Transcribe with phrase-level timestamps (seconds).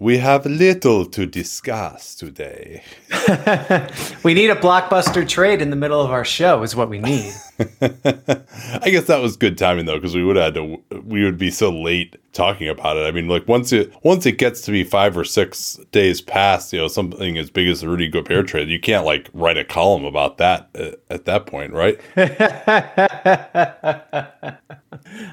[0.00, 2.82] we have little to discuss today.
[4.24, 7.34] we need a blockbuster trade in the middle of our show, is what we need.
[7.60, 10.82] I guess that was good timing though, because we would have to.
[11.04, 13.06] We would be so late talking about it.
[13.06, 16.72] I mean, like once it once it gets to be five or six days past,
[16.72, 18.46] you know, something as big as the Rudy Gobert hmm.
[18.46, 22.00] trade, you can't like write a column about that at, at that point, right?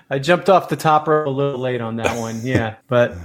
[0.10, 3.16] I jumped off the top rope a little late on that one, yeah, but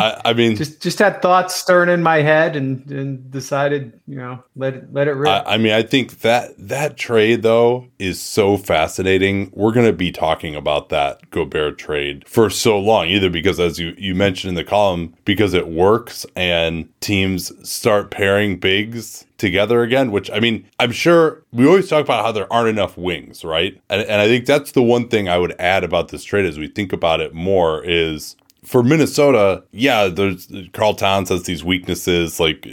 [0.00, 4.14] I, I mean, just just had thoughts stirring in my head and and decided, you
[4.14, 5.28] know, let it let it rip.
[5.28, 9.50] I, I mean, I think that that trade though is so fascinating.
[9.52, 13.80] We're going to be talking about that Gobert trade for so long, either because as
[13.80, 19.82] you you mentioned in the column, because it works and teams start pairing bigs together
[19.82, 23.44] again, which I mean, I'm sure we always talk about how there aren't enough wings,
[23.44, 23.76] right?
[23.90, 26.60] And, and I think that's the one thing I would add about this trade as
[26.60, 32.40] we think about it more is for Minnesota, yeah, there's Karl Towns has these weaknesses,
[32.40, 32.66] like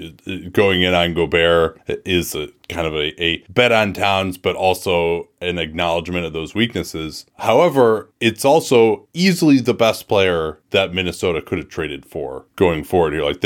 [0.51, 5.29] going in on Gobert is a, kind of a, a bet on Towns, but also
[5.39, 7.25] an acknowledgement of those weaknesses.
[7.37, 13.13] However, it's also easily the best player that Minnesota could have traded for going forward
[13.13, 13.23] here.
[13.23, 13.43] Like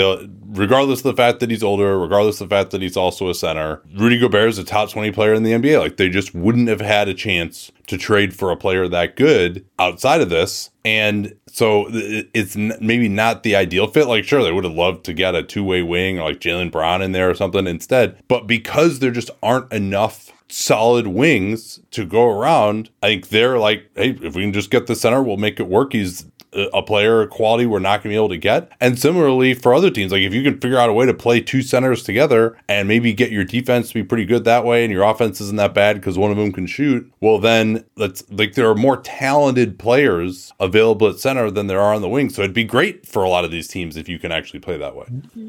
[0.48, 3.36] regardless of the fact that he's older, regardless of the fact that he's also a
[3.36, 5.80] center, Rudy Gobert is a top 20 player in the NBA.
[5.80, 9.66] Like they just wouldn't have had a chance to trade for a player that good
[9.80, 10.70] outside of this.
[10.87, 14.08] And so it's maybe not the ideal fit.
[14.08, 16.71] Like, sure, they would have loved to get a two way wing or like Jaylen
[16.71, 18.23] Brown in there or something instead.
[18.30, 23.89] But because there just aren't enough solid wings to go around, I think they're like,
[23.95, 25.93] hey, if we can just get the center, we'll make it work.
[25.93, 26.25] He's
[26.73, 28.71] a player quality we're not going to be able to get.
[28.80, 31.41] And similarly for other teams, like if you can figure out a way to play
[31.41, 34.91] two centers together and maybe get your defense to be pretty good that way and
[34.91, 38.53] your offense isn't that bad because one of them can shoot, well, then let's like
[38.53, 42.29] there are more talented players available at center than there are on the wing.
[42.29, 44.77] So it'd be great for a lot of these teams if you can actually play
[44.77, 45.05] that way.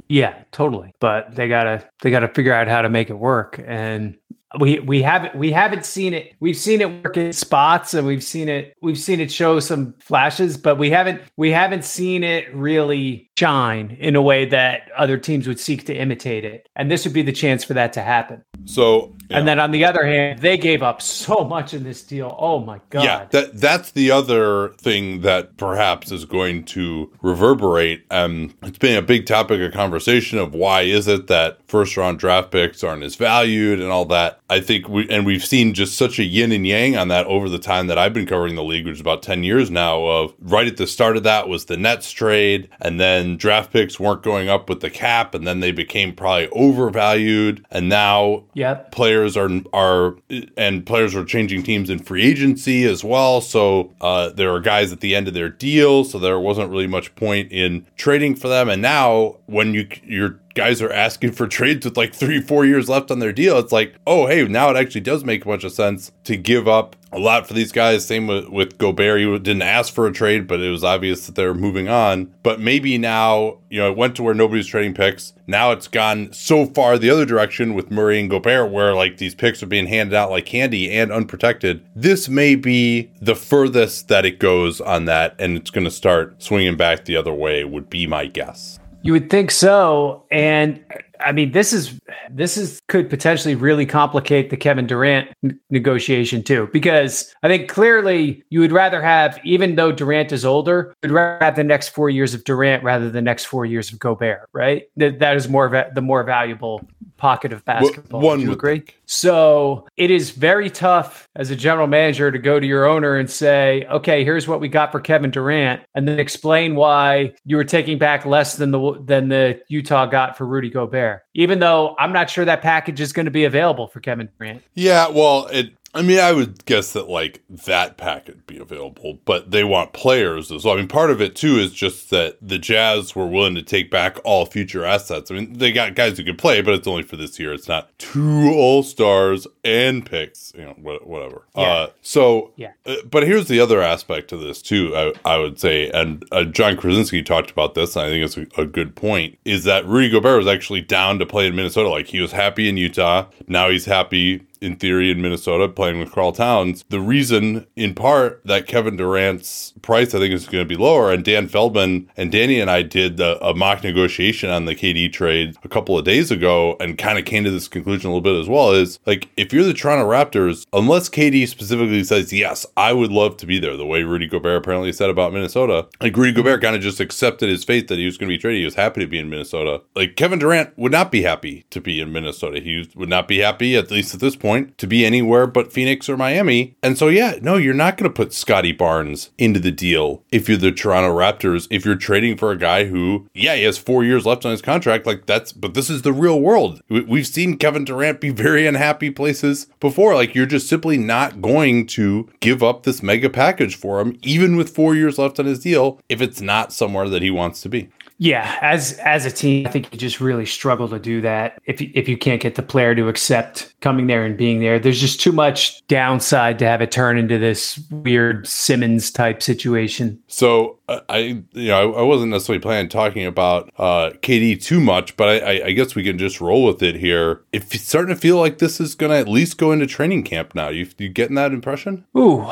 [0.08, 0.92] Yeah, totally.
[1.00, 3.60] But they gotta they gotta figure out how to make it work.
[3.64, 4.17] And
[4.58, 6.34] we we haven't we haven't seen it.
[6.40, 9.94] We've seen it work in spots and we've seen it we've seen it show some
[10.00, 15.18] flashes but we haven't we haven't seen it really shine in a way that other
[15.18, 16.66] teams would seek to imitate it.
[16.76, 18.42] And this would be the chance for that to happen.
[18.64, 19.38] So yeah.
[19.38, 22.58] and then on the other hand they gave up so much in this deal oh
[22.58, 28.54] my god yeah that that's the other thing that perhaps is going to reverberate um
[28.62, 32.50] it's been a big topic of conversation of why is it that first round draft
[32.50, 36.18] picks aren't as valued and all that I think we and we've seen just such
[36.18, 38.86] a yin and yang on that over the time that I've been covering the league,
[38.86, 41.76] which is about 10 years now of right at the start of that was the
[41.76, 45.70] Nets trade and then draft picks weren't going up with the cap and then they
[45.70, 48.90] became probably overvalued and now yep.
[48.90, 50.16] players are are
[50.56, 53.40] and players are changing teams in free agency as well.
[53.40, 56.86] So uh, there are guys at the end of their deal, so there wasn't really
[56.86, 61.46] much point in trading for them and now when you you're guys are asking for
[61.46, 63.58] trades with like three, four years left on their deal.
[63.58, 66.66] It's like, oh, hey, now it actually does make a bunch of sense to give
[66.66, 68.04] up a lot for these guys.
[68.04, 69.20] Same with, with Gobert.
[69.20, 72.34] He didn't ask for a trade, but it was obvious that they're moving on.
[72.42, 75.32] But maybe now, you know, it went to where nobody's trading picks.
[75.46, 79.34] Now it's gone so far the other direction with Murray and Gobert, where like these
[79.34, 81.84] picks are being handed out like candy and unprotected.
[81.94, 86.42] This may be the furthest that it goes on that, and it's going to start
[86.42, 88.77] swinging back the other way, would be my guess.
[89.08, 90.24] You would think so.
[90.30, 90.84] And
[91.20, 91.98] I mean, this is
[92.30, 97.68] this is could potentially really complicate the Kevin Durant n- negotiation too, because I think
[97.68, 101.88] clearly you would rather have, even though Durant is older, you'd rather have the next
[101.88, 104.84] four years of Durant rather than the next four years of Gobert, right?
[104.96, 106.86] That, that is more va- the more valuable
[107.16, 108.20] pocket of basketball.
[108.20, 108.76] One would agree?
[108.76, 108.98] think.
[109.06, 113.28] So it is very tough as a general manager to go to your owner and
[113.30, 117.64] say, "Okay, here's what we got for Kevin Durant," and then explain why you were
[117.64, 121.07] taking back less than the than the Utah got for Rudy Gobert.
[121.34, 124.62] Even though I'm not sure that package is going to be available for Kevin Durant.
[124.74, 129.50] Yeah, well, it I mean, I would guess that like that packet be available, but
[129.50, 130.74] they want players as well.
[130.74, 133.90] I mean, part of it too is just that the Jazz were willing to take
[133.90, 135.30] back all future assets.
[135.30, 137.54] I mean, they got guys who could play, but it's only for this year.
[137.54, 141.46] It's not two All Stars and picks, you know, whatever.
[141.56, 141.62] Yeah.
[141.62, 142.72] Uh, so, Yeah.
[142.84, 144.94] uh, but here's the other aspect to this too.
[144.94, 148.36] I, I would say, and uh, Jon Krawczynski talked about this, and I think it's
[148.58, 149.38] a, a good point.
[149.46, 151.88] Is that Rudy Gobert was actually down to play in Minnesota?
[151.88, 153.26] Like he was happy in Utah.
[153.46, 156.84] Now he's happy in theory in Minnesota playing with Karl Towns.
[156.88, 161.12] The reason, in part, that Kevin Durant's price I think is going to be lower,
[161.12, 165.12] and Dan Feldman and Danny and I did the, a mock negotiation on the KD
[165.12, 168.20] trade a couple of days ago, and kind of came to this conclusion a little
[168.20, 168.72] bit as well.
[168.72, 173.36] Is like if you're the Toronto Raptors, unless KD specifically says yes, I would love
[173.38, 175.86] to be there, the way Rudy Gobert apparently said about Minnesota.
[176.00, 176.66] Like Rudy Gobert mm-hmm.
[176.66, 178.60] kind of just accepted his fate that he was going to be traded.
[178.60, 179.82] He was happy to be in Minnesota.
[179.94, 182.60] Like Kevin Durant would not be happy to be in Minnesota.
[182.60, 186.08] He would not be happy, at least at this point, to be anywhere but Phoenix
[186.08, 186.76] or Miami.
[186.82, 190.48] And so, yeah, no, you're not going to put Scottie Barnes into the deal if
[190.48, 191.66] you're the Toronto Raptors.
[191.70, 194.62] If you're trading for a guy who, yeah, he has four years left on his
[194.62, 196.80] contract, like that's, but this is the real world.
[196.88, 200.14] We- We've seen Kevin Durant be very unhappy places before.
[200.14, 204.56] Like, you're just simply not going to give up this mega package for him, even
[204.56, 207.68] with four years left on his deal, if it's not somewhere that he wants to
[207.68, 207.88] be.
[208.18, 211.80] Yeah, as as a team, I think you just really struggle to do that if
[211.80, 214.80] you, if you can't get the player to accept coming there and being there.
[214.80, 220.20] There's just too much downside to have it turn into this weird Simmons type situation.
[220.26, 224.80] So uh, I, you know, I, I wasn't necessarily planning talking about uh, KD too
[224.80, 227.42] much, but I, I, I guess we can just roll with it here.
[227.52, 230.24] If it's starting to feel like this is going to at least go into training
[230.24, 232.04] camp now, you you getting that impression?
[232.16, 232.44] Ooh,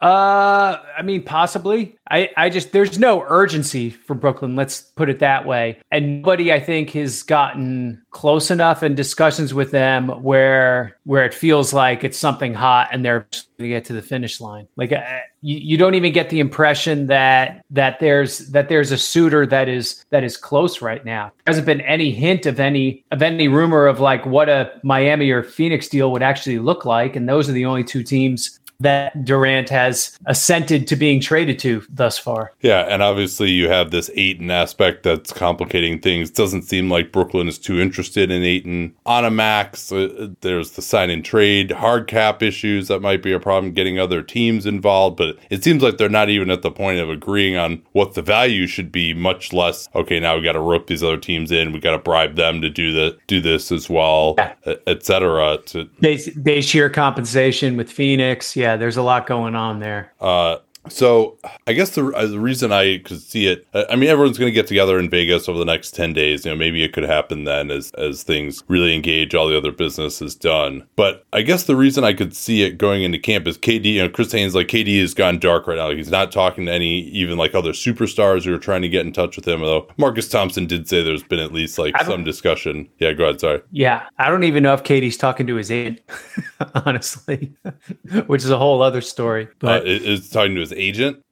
[0.00, 1.96] uh, I mean, possibly.
[2.10, 4.56] I, I just there's no urgency for Brooklyn.
[4.56, 5.78] Let's put it that way.
[5.92, 11.34] And nobody, I think, has gotten close enough in discussions with them where where it
[11.34, 14.66] feels like it's something hot and they're going to get to the finish line.
[14.76, 15.02] Like uh,
[15.42, 19.68] you, you don't even get the impression that that there's that there's a suitor that
[19.68, 21.32] is that is close right now.
[21.44, 25.30] There hasn't been any hint of any of any rumor of like what a Miami
[25.30, 27.16] or Phoenix deal would actually look like.
[27.16, 31.82] And those are the only two teams that Durant has assented to being traded to
[31.88, 32.52] thus far.
[32.60, 36.30] Yeah, and obviously you have this Ayton aspect that's complicating things.
[36.30, 39.92] Doesn't seem like Brooklyn is too interested in Ayton on a max.
[39.92, 43.72] Uh, there's the sign and trade, hard cap issues that might be a problem.
[43.72, 47.10] Getting other teams involved, but it seems like they're not even at the point of
[47.10, 49.12] agreeing on what the value should be.
[49.14, 51.72] Much less, okay, now we got to rope these other teams in.
[51.72, 54.54] We got to bribe them to do the do this as well, Yeah.
[54.86, 55.58] et cetera.
[55.66, 58.56] To Base, base year compensation with Phoenix.
[58.56, 60.12] Yeah, there's a lot going on there.
[60.20, 60.58] Uh,
[60.90, 64.38] so I guess the, uh, the reason I could see it, uh, I mean, everyone's
[64.38, 66.44] going to get together in Vegas over the next 10 days.
[66.44, 69.72] You know, maybe it could happen then as, as things really engage, all the other
[69.72, 70.86] business is done.
[70.96, 74.02] But I guess the reason I could see it going into camp is KD, you
[74.02, 75.88] know, Chris Haynes, like KD has gone dark right now.
[75.88, 79.06] Like, he's not talking to any, even like other superstars who are trying to get
[79.06, 79.62] in touch with him.
[79.62, 82.88] Although Marcus Thompson did say there's been at least like some discussion.
[82.98, 83.40] Yeah, go ahead.
[83.40, 83.62] Sorry.
[83.70, 86.00] Yeah, I don't even know if KD's talking to his aunt,
[86.86, 87.52] honestly,
[88.26, 89.44] which is a whole other story.
[89.44, 91.22] Uh, But is, is talking to his agent.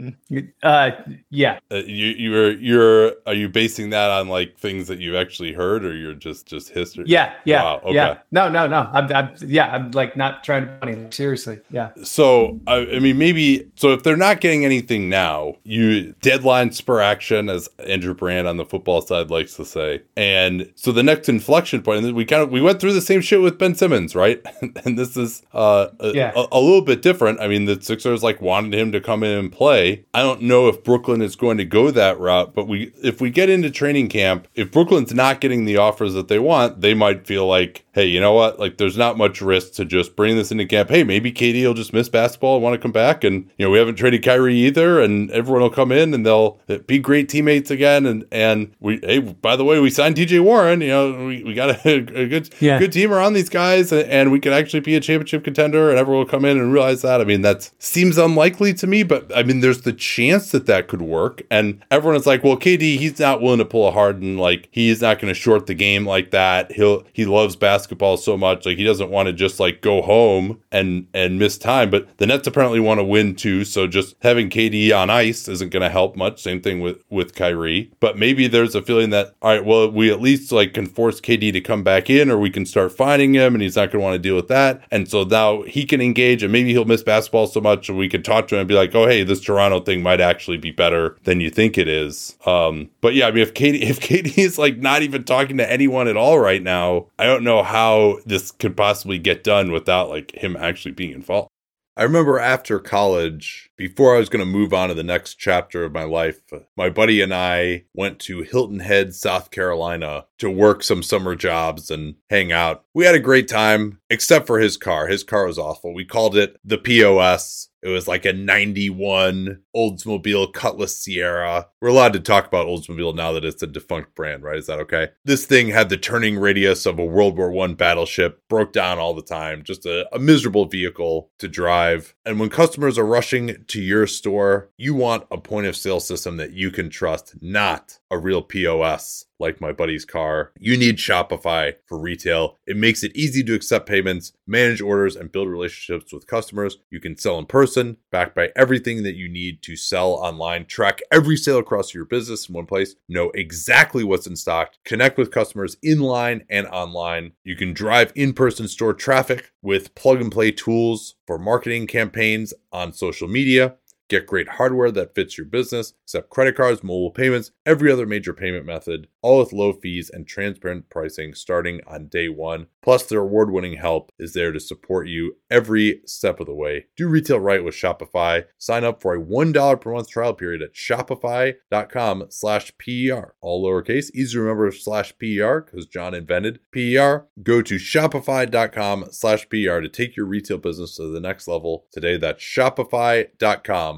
[0.63, 0.91] uh,
[1.31, 5.53] yeah, Uh, you you're you're are you basing that on like things that you've actually
[5.53, 7.05] heard or you're just just history?
[7.07, 7.95] yeah, yeah, Wow, okay.
[7.95, 8.19] yeah.
[8.31, 8.89] No, no, no.
[8.93, 11.07] I'm, I'm, yeah, I'm like not trying to be funny.
[11.11, 11.91] Seriously, yeah.
[12.03, 17.01] So I, I mean maybe so if they're not getting anything now, you deadline spur
[17.01, 20.03] action as Andrew Brandt on the football side likes to say.
[20.17, 23.21] And so the next inflection point, and we kind of we went through the same
[23.21, 24.45] shit with Ben Simmons, right?
[24.85, 26.33] and this is uh a, Yeah.
[26.37, 27.41] a, a little bit different.
[27.41, 30.05] I mean the Sixers like wanted him to come in and play.
[30.15, 33.31] I don't know if Brooklyn is going to go that route, but we if we
[33.31, 37.27] get into training camp, if Brooklyn's not getting the offers that they want, they might
[37.27, 38.61] feel like, hey, you know what?
[38.61, 40.89] Like there's not much risk to just bring this into camp.
[40.89, 43.71] Hey, maybe KD will just miss basketball and want to come back, and you know
[43.71, 47.29] we haven't traded Kyrie either, and everyone will come in and they'll eh, be great
[47.29, 48.07] teammates again.
[48.07, 50.81] And and we hey, by the way, we signed TJ Warren.
[50.81, 52.79] You know we, we got a, a good Yeah.
[52.79, 55.99] good team around these guys, and, and we could actually be a championship contender, and
[55.99, 57.21] everyone will come in and realize that.
[57.21, 60.87] I mean that seems unlikely to me, but I mean there's the chance that that
[60.87, 64.39] could work, and everyone is like, well, KD, he's not willing to pull a Harden,
[64.39, 66.71] like he's not going to short the game like that.
[66.71, 70.61] He'll he loves basketball so much, like he doesn't want to just like go home
[70.71, 71.91] and and miss time.
[71.91, 75.71] But the Nets apparently want to win too, so just having KD on ice isn't
[75.71, 76.43] going to help much.
[76.43, 80.11] Same thing with with Kyrie, but maybe there's a feeling that all right, well, we
[80.11, 83.35] at least like can force KD to come back in, or we can start finding
[83.35, 84.83] him, and he's not going to want to deal with that.
[84.91, 88.09] And so now he can engage, and maybe he'll miss basketball so much, and we
[88.09, 90.71] can talk to him and be like, oh hey, this Toronto thing might actually be
[90.71, 92.37] better than you think it is.
[92.47, 95.71] Um, but yeah, I mean, if KD if KD is like not even talking to
[95.71, 99.71] anyone at all right now, I don't know how how this could possibly get done
[99.71, 101.49] without like him actually being involved.
[101.97, 105.85] I remember after college, before I was going to move on to the next chapter
[105.85, 106.41] of my life,
[106.77, 111.91] my buddy and I went to Hilton Head, South Carolina to work some summer jobs
[111.91, 112.85] and hang out.
[112.95, 115.09] We had a great time, except for his car.
[115.09, 115.93] His car was awful.
[115.93, 117.69] We called it the POS.
[117.83, 121.67] It was like a 91 Oldsmobile Cutlass Ciera.
[121.81, 124.59] We're allowed to talk about Oldsmobile now that it's a defunct brand, right?
[124.59, 125.11] Is that okay?
[125.25, 129.15] This thing had the turning radius of a World War I battleship, broke down all
[129.15, 132.17] the time, just a, a miserable vehicle to drive.
[132.27, 136.39] And when customers are rushing to your store, you want a point of sale system
[136.39, 140.53] that you can trust, not a real POS like my buddy's car.
[140.59, 142.59] You need Shopify for retail.
[142.67, 146.79] It makes it easy to accept payments, manage orders, and build relationships with customers.
[146.91, 150.65] You can sell in person, backed by everything that you need to sell online.
[150.65, 152.95] Track every sale across your business in one place.
[153.07, 154.73] Know exactly what's in stock.
[154.87, 157.33] Connect with customers in line and online.
[157.45, 162.55] You can drive in person store traffic with plug and play tools for marketing campaigns
[162.73, 163.77] on social media.
[164.09, 168.33] Get great hardware that fits your business, accept credit cards, mobile payments, every other major
[168.33, 172.69] payment method, all with low fees and transparent pricing starting on day one.
[172.83, 176.87] Plus, their award winning help is there to support you every step of the way.
[176.97, 178.45] Do retail right with Shopify.
[178.57, 183.35] Sign up for a $1 per month trial period at shopify.com slash PER.
[183.43, 187.27] All lowercase, easy to remember slash PER because John invented PER.
[187.43, 192.17] Go to shopify.com slash PER to take your retail business to the next level today.
[192.17, 193.98] That's shopify.com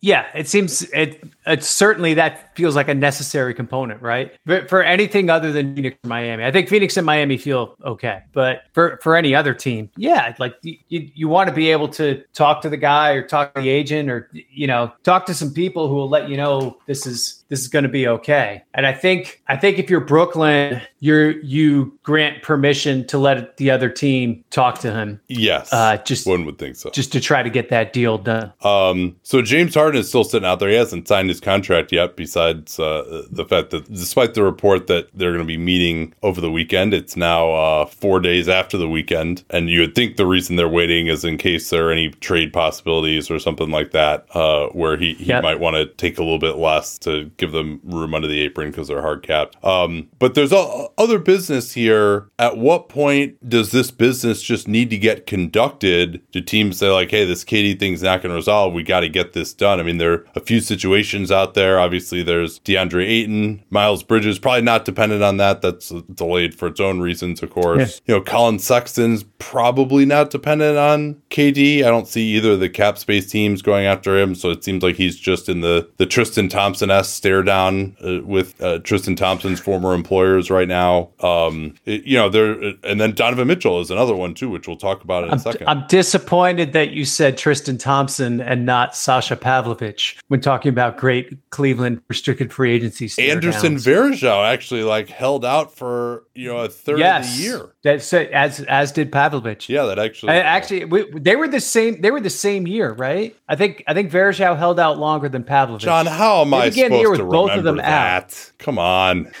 [0.00, 1.22] Yeah, it seems it.
[1.46, 4.32] It's certainly that feels like a necessary component, right?
[4.46, 8.22] But for anything other than Phoenix and Miami, I think Phoenix and Miami feel okay.
[8.32, 12.22] But for for any other team, yeah, like you you want to be able to
[12.32, 15.52] talk to the guy or talk to the agent or you know talk to some
[15.52, 18.62] people who will let you know this is this is going to be okay.
[18.74, 23.70] And I think I think if you're Brooklyn, you're you grant permission to let the
[23.70, 25.20] other team talk to him.
[25.28, 25.72] Yes.
[25.72, 26.90] Uh, just one would think so.
[26.90, 28.52] just to try to get that deal done.
[28.62, 30.68] Um, so James Harden is still sitting out there.
[30.68, 32.16] He hasn't signed his contract yet.
[32.16, 36.40] Besides uh, the fact that, despite the report that they're going to be meeting over
[36.40, 40.26] the weekend, it's now uh, four days after the weekend, and you would think the
[40.26, 44.26] reason they're waiting is in case there are any trade possibilities or something like that,
[44.34, 45.42] uh, where he, he Yep.
[45.44, 48.70] might want to take a little bit less to give them room under the apron
[48.70, 49.62] because they're hard capped.
[49.64, 52.28] Um, but there's other business here.
[52.38, 56.20] At what point does this business just need to get conducted?
[56.32, 58.72] Do teams say like, "Hey, this KD thing's not going to resolve.
[58.72, 61.78] We got to get this done." I mean, there are a few situations out there.
[61.78, 65.60] Obviously, there's DeAndre Ayton, Miles Bridges, probably not dependent on that.
[65.60, 68.00] That's delayed for its own reasons, of course.
[68.06, 71.78] You know, Collin Sexton's probably not dependent on KD.
[71.84, 74.82] I don't see either of the cap space teams going after him, so it seems
[74.82, 79.16] like he's just in the the Tristan Thompson s stare down uh, with uh, Tristan
[79.16, 81.10] Thompson's former employers right now.
[81.20, 82.52] Um, it- you know, there
[82.84, 85.38] and then Donovan Mitchell is another one too, which we'll talk about in a I'm,
[85.38, 85.68] second.
[85.68, 91.38] I'm disappointed that you said Tristan Thompson and not Sasha Pavlovich when talking about great
[91.50, 93.10] Cleveland restricted free agency.
[93.30, 93.76] Anderson.
[93.76, 97.74] Varejão actually like held out for you know a third yes, of the year.
[97.82, 99.68] That's as as did Pavlovich.
[99.70, 102.02] Yeah, that actually actually, we, they were the same.
[102.02, 103.34] They were the same year, right?
[103.48, 105.82] I think I think Varejão held out longer than Pavlovich.
[105.82, 108.28] John, how am They I began supposed the year with to both of them out.
[108.28, 108.52] that?
[108.58, 109.32] Come on.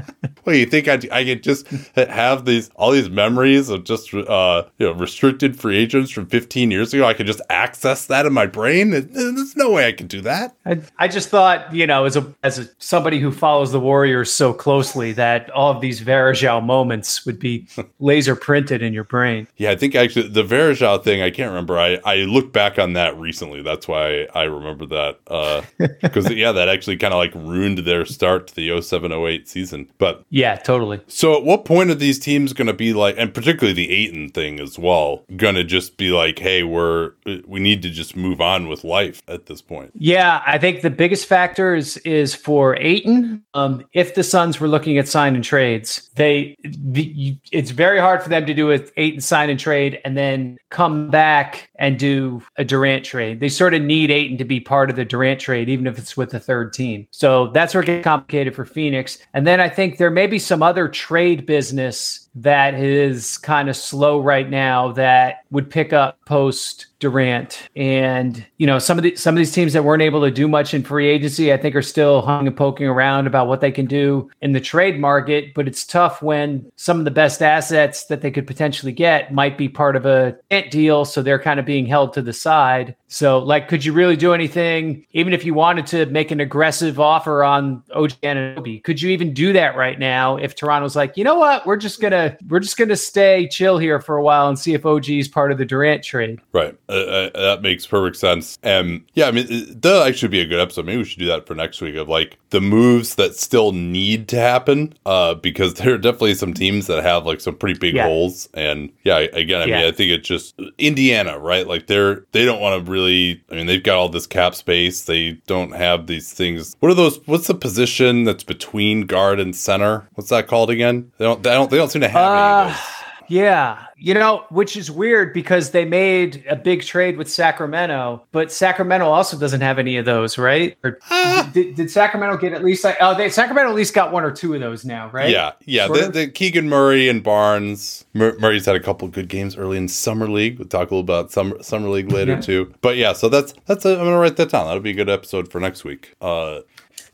[0.44, 1.66] Well, you think I, I could just
[1.96, 6.70] have these all these memories of just uh, you know restricted free agents from 15
[6.70, 7.06] years ago?
[7.06, 8.90] I could just access that in my brain.
[8.90, 10.54] There's no way I could do that.
[10.66, 14.30] I, I just thought, you know, as a as a, somebody who follows the Warriors
[14.30, 17.53] so closely, that all of these Varejão moments would be
[17.98, 19.46] laser printed in your brain.
[19.56, 21.78] Yeah, I think actually the Varejão thing, I can't remember.
[21.78, 23.62] I, I looked back on that recently.
[23.62, 25.64] That's why I remember that.
[26.02, 29.90] Because, yeah, that actually kind of like ruined their start to the 07 08 season.
[29.98, 31.00] But Yeah, totally.
[31.06, 34.28] so at what point are these teams going to be like, and particularly the Ayton
[34.30, 37.12] thing as well, going to just be like, hey, we're,
[37.46, 39.92] we need to just move on with life at this point?
[39.94, 43.42] Yeah, I think the biggest factor is is for Ayton.
[43.54, 47.98] Um, if the Suns were looking at sign and trades, they the, you, it's very
[47.98, 51.98] hard for them to do a Ayton sign and trade and then come back and
[51.98, 53.40] do a Durant trade.
[53.40, 56.16] They sort of need Ayton to be part of the Durant trade, even if it's
[56.16, 57.06] with the third team.
[57.10, 59.18] So that's where it gets complicated for Phoenix.
[59.32, 63.76] And then I think there may be some other trade business that is kind of
[63.76, 67.68] slow right now that would pick up post Durant.
[67.76, 70.48] And, you know, some of the some of these teams that weren't able to do
[70.48, 73.70] much in free agency, I think are still hung and poking around about what they
[73.70, 75.52] can do in the trade market.
[75.52, 79.58] But it's tough when some of the best assets that they could potentially get might
[79.58, 80.34] be part of a
[80.70, 81.04] deal.
[81.04, 82.96] So they're kind of being held to the side.
[83.08, 86.98] So, like, could you really do anything, even if you wanted to make an aggressive
[86.98, 88.82] offer on OG Anunoby?
[88.82, 92.00] Could you even do that right now if Toronto's like, you know what, we're just
[92.28, 95.28] gonna we're just gonna stay chill here for a while and see if OG is
[95.28, 96.40] part of the Durant trade?
[96.52, 98.58] Right, uh, uh, that makes perfect sense.
[98.62, 99.46] And yeah, I mean,
[99.80, 100.86] that actually be a good episode.
[100.86, 104.28] Maybe we should do that for next week of like the moves that still need
[104.28, 107.94] to happen, uh, because there are definitely some teams that have like some pretty big
[107.94, 108.06] yeah.
[108.06, 108.48] holes.
[108.54, 109.78] And yeah, again, I yeah.
[109.78, 111.66] mean, I think it's just Indiana, right?
[111.66, 113.42] Like they're they don't want to really really.
[113.50, 115.04] I mean, they've got all this cap space.
[115.04, 116.76] They don't have these things.
[116.80, 117.20] What are those?
[117.26, 120.08] What's the position that's between guard and center?
[120.14, 121.12] What's that called again?
[121.18, 121.42] They don't.
[121.42, 121.70] They don't.
[121.70, 122.94] They don't seem to have uh.
[123.28, 128.52] Yeah, you know, which is weird because they made a big trade with Sacramento, but
[128.52, 130.76] Sacramento also doesn't have any of those, right?
[130.84, 134.12] Or uh, did, did, Sacramento get at least like oh, they Sacramento at least got
[134.12, 135.30] one or two of those now, right?
[135.30, 135.88] Yeah, yeah.
[135.88, 138.04] The, the, Keegan Murray and Barnes.
[138.14, 140.58] Mur- Murray's had a couple good games early in summer league.
[140.58, 142.40] We'll talk a little about summer summer league later yeah.
[142.40, 142.74] too.
[142.80, 143.84] But yeah, so that's that's.
[143.84, 144.66] A, I'm gonna write that down.
[144.66, 146.14] That'll be a good episode for next week.
[146.20, 146.60] Uh,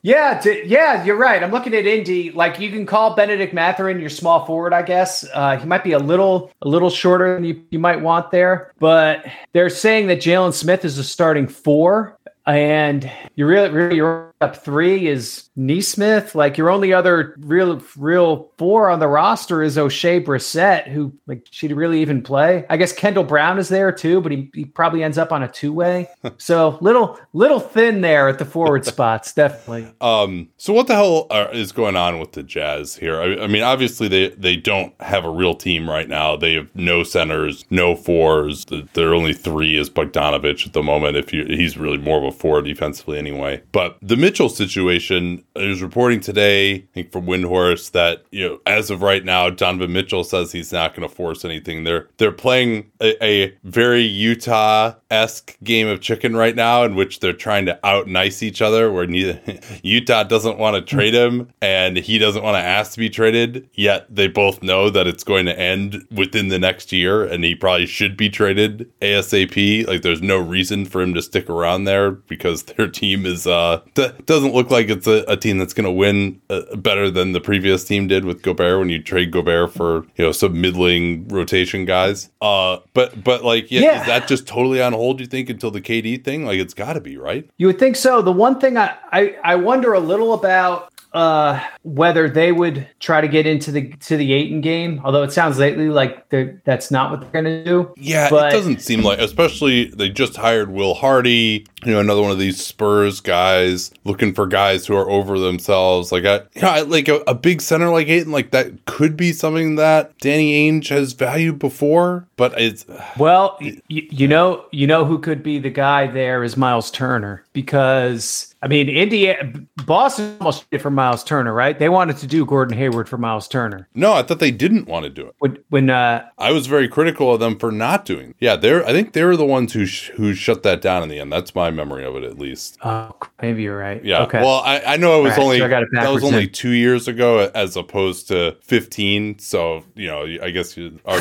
[0.02, 1.42] yeah, yeah, you're right.
[1.42, 2.30] I'm looking at Indy.
[2.30, 5.26] Like you can call Bennedict Mathurin your small forward, I guess.
[5.33, 8.73] Uh, he might be a little a little shorter than you, you might want there,
[8.78, 12.16] but they're saying that Jalen Smith is a starting four,
[12.57, 16.35] and you're really, really you're up three is Nesmith.
[16.35, 21.47] Like your only other real real four on the roster is Oshae Brissett, who like
[21.50, 22.64] she'd really even play.
[22.71, 25.49] I guess Kendall Brown is there too, but he, he probably ends up on a
[25.49, 26.09] two way.
[26.38, 29.92] so little little thin there at the forward spots, definitely.
[30.00, 30.49] Um.
[30.57, 33.21] So what the hell are, is going on with the Jazz here?
[33.21, 36.37] I, I, mean, obviously they they don't have a real team right now.
[36.37, 38.64] They have no centers, no fours.
[38.95, 41.16] Their only three is Bogdanovich at the moment.
[41.16, 43.62] If you he's really more of a four defensively anyway.
[43.70, 48.90] But the Mitchell situation is reporting today, I think from Windhorst, that you know as
[48.90, 51.85] of right now, Donovan Mitchell says he's not going to force anything.
[51.85, 57.20] They're they're playing a, a very Utah esque game of chicken right now, in which
[57.20, 58.90] they're trying to out nice each other.
[58.90, 59.40] Where neither
[59.83, 63.68] Utah doesn't want to trade him, and he doesn't want to ask to be traded.
[63.74, 67.55] Yet they both know that it's going to end within the next year, and he
[67.55, 69.87] probably should be traded asap.
[69.87, 73.83] Like there's no reason for him to stick around there because their team is uh
[74.25, 77.40] doesn't look like it's a, a team that's going to win uh, better than the
[77.40, 81.85] previous team did with Gobert when you trade Gobert for you know some middling rotation
[81.85, 82.31] guys.
[82.40, 84.01] Uh, but but like yeah, yeah.
[84.01, 85.21] is that just totally on hold?
[85.21, 86.47] You think until the KD thing?
[86.47, 87.49] Like it's got to be right.
[87.59, 88.23] You would think so.
[88.23, 93.21] The one thing I, I I wonder a little about uh, whether they would try
[93.21, 95.01] to get into the to the Ayton game.
[95.05, 96.29] Although it sounds lately like
[96.64, 97.93] that's not what they're going to do.
[97.97, 99.19] Yeah, but, it doesn't seem like.
[99.19, 101.66] Especially they just hired Will Hardy.
[101.85, 106.12] You know, another one of these Spurs guys looking for guys who are over themselves.
[106.12, 109.33] Like a you know, like a, a big center like Ayton, like that could be
[109.33, 112.27] something that Danny Ainge has valued before.
[112.37, 112.87] But it's
[113.19, 116.90] well, it, y- you know, you know who could be the guy there is Miles
[116.90, 119.53] Turner because I mean, Indiana,
[119.87, 121.79] Boston almost did for Miles Turner, right?
[121.79, 123.88] They wanted to do Gordon Hayward for Miles Turner.
[123.95, 125.35] No, I thought they didn't want to do it.
[125.38, 128.31] When, when uh, I was very critical of them for not doing.
[128.31, 128.37] It.
[128.40, 128.85] Yeah, they're.
[128.87, 131.33] I think they were the ones who sh- who shut that down in the end.
[131.33, 132.78] That's my memory of it, at least.
[132.83, 134.04] Oh, maybe you're right.
[134.04, 134.22] Yeah.
[134.24, 134.40] Okay.
[134.40, 137.50] Well, I, I know it was right, only so that was only two years ago
[137.54, 139.38] as opposed to fifteen.
[139.38, 141.18] So you know, I guess our,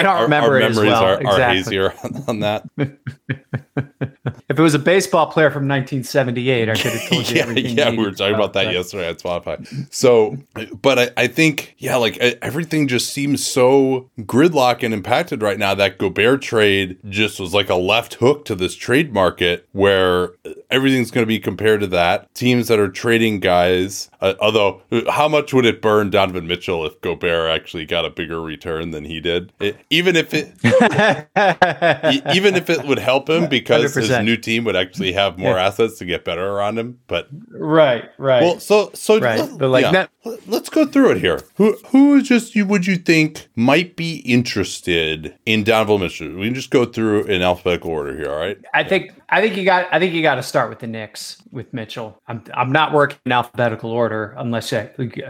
[0.00, 1.04] our, our memories well.
[1.04, 1.42] are, exactly.
[1.42, 2.68] are hazier on, on that.
[4.48, 7.76] if it was a baseball player from 1978, I could have told you yeah, everything.
[7.76, 9.86] Yeah, we were talking about that, that yesterday at Spotify.
[9.92, 10.36] So,
[10.82, 15.74] but I, I think, yeah, like everything just seems so gridlock and impacted right now.
[15.74, 20.30] That Gobert trade just was like a left hook to this trade market where where
[20.70, 22.32] everything's going to be compared to that.
[22.34, 27.00] Teams that are trading guys, uh, although how much would it burn Donovan Mitchell if
[27.00, 29.52] Gobert actually got a bigger return than he did?
[29.60, 30.52] It, even if it,
[32.34, 34.00] even if it would help him because 100%.
[34.00, 35.66] his new team would actually have more yeah.
[35.66, 36.98] assets to get better around him.
[37.06, 38.42] But right, right.
[38.42, 39.48] Well, so so right.
[39.58, 40.06] but like yeah.
[40.46, 41.40] let's go through it here.
[41.56, 46.34] Who who just you would you think might be interested in Donovan Mitchell?
[46.34, 48.30] We can just go through in alphabetical order here.
[48.30, 48.58] All right.
[48.74, 51.36] I think I think you got I think you got to start with the Knicks
[51.50, 52.18] with Mitchell.
[52.26, 54.86] I'm I'm not working in alphabetical order unless I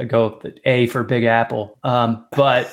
[0.07, 1.77] go A for Big Apple.
[1.83, 2.73] Um, but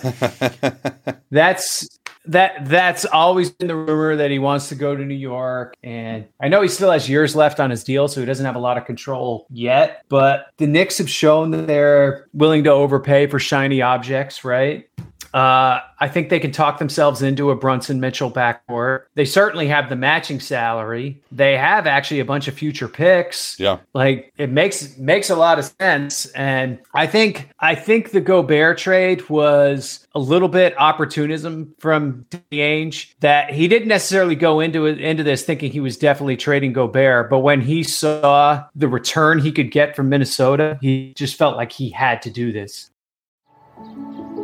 [1.32, 1.89] that's
[2.26, 5.74] that that's always been the rumor that he wants to go to New York.
[5.82, 8.56] And I know he still has years left on his deal, so he doesn't have
[8.56, 10.06] a lot of control yet.
[10.08, 14.88] But the Knicks have shown that they're willing to overpay for shiny objects, right?
[15.34, 19.06] Uh, I think they can talk themselves into a Brunson Mitchell backcourt.
[19.15, 21.22] They certainly have the matching salary.
[21.32, 23.60] They have actually a bunch of future picks.
[23.60, 26.28] Yeah, like it makes makes a lot of sense.
[26.28, 33.13] And I think I think the Gobert trade was a little bit opportunism from Ainge
[33.22, 37.30] that he didn't necessarily go into it into this thinking he was definitely trading Gobert,
[37.30, 41.72] but when he saw the return he could get from Minnesota, he just felt like
[41.72, 42.91] he had to do this.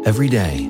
[0.06, 0.70] Every day,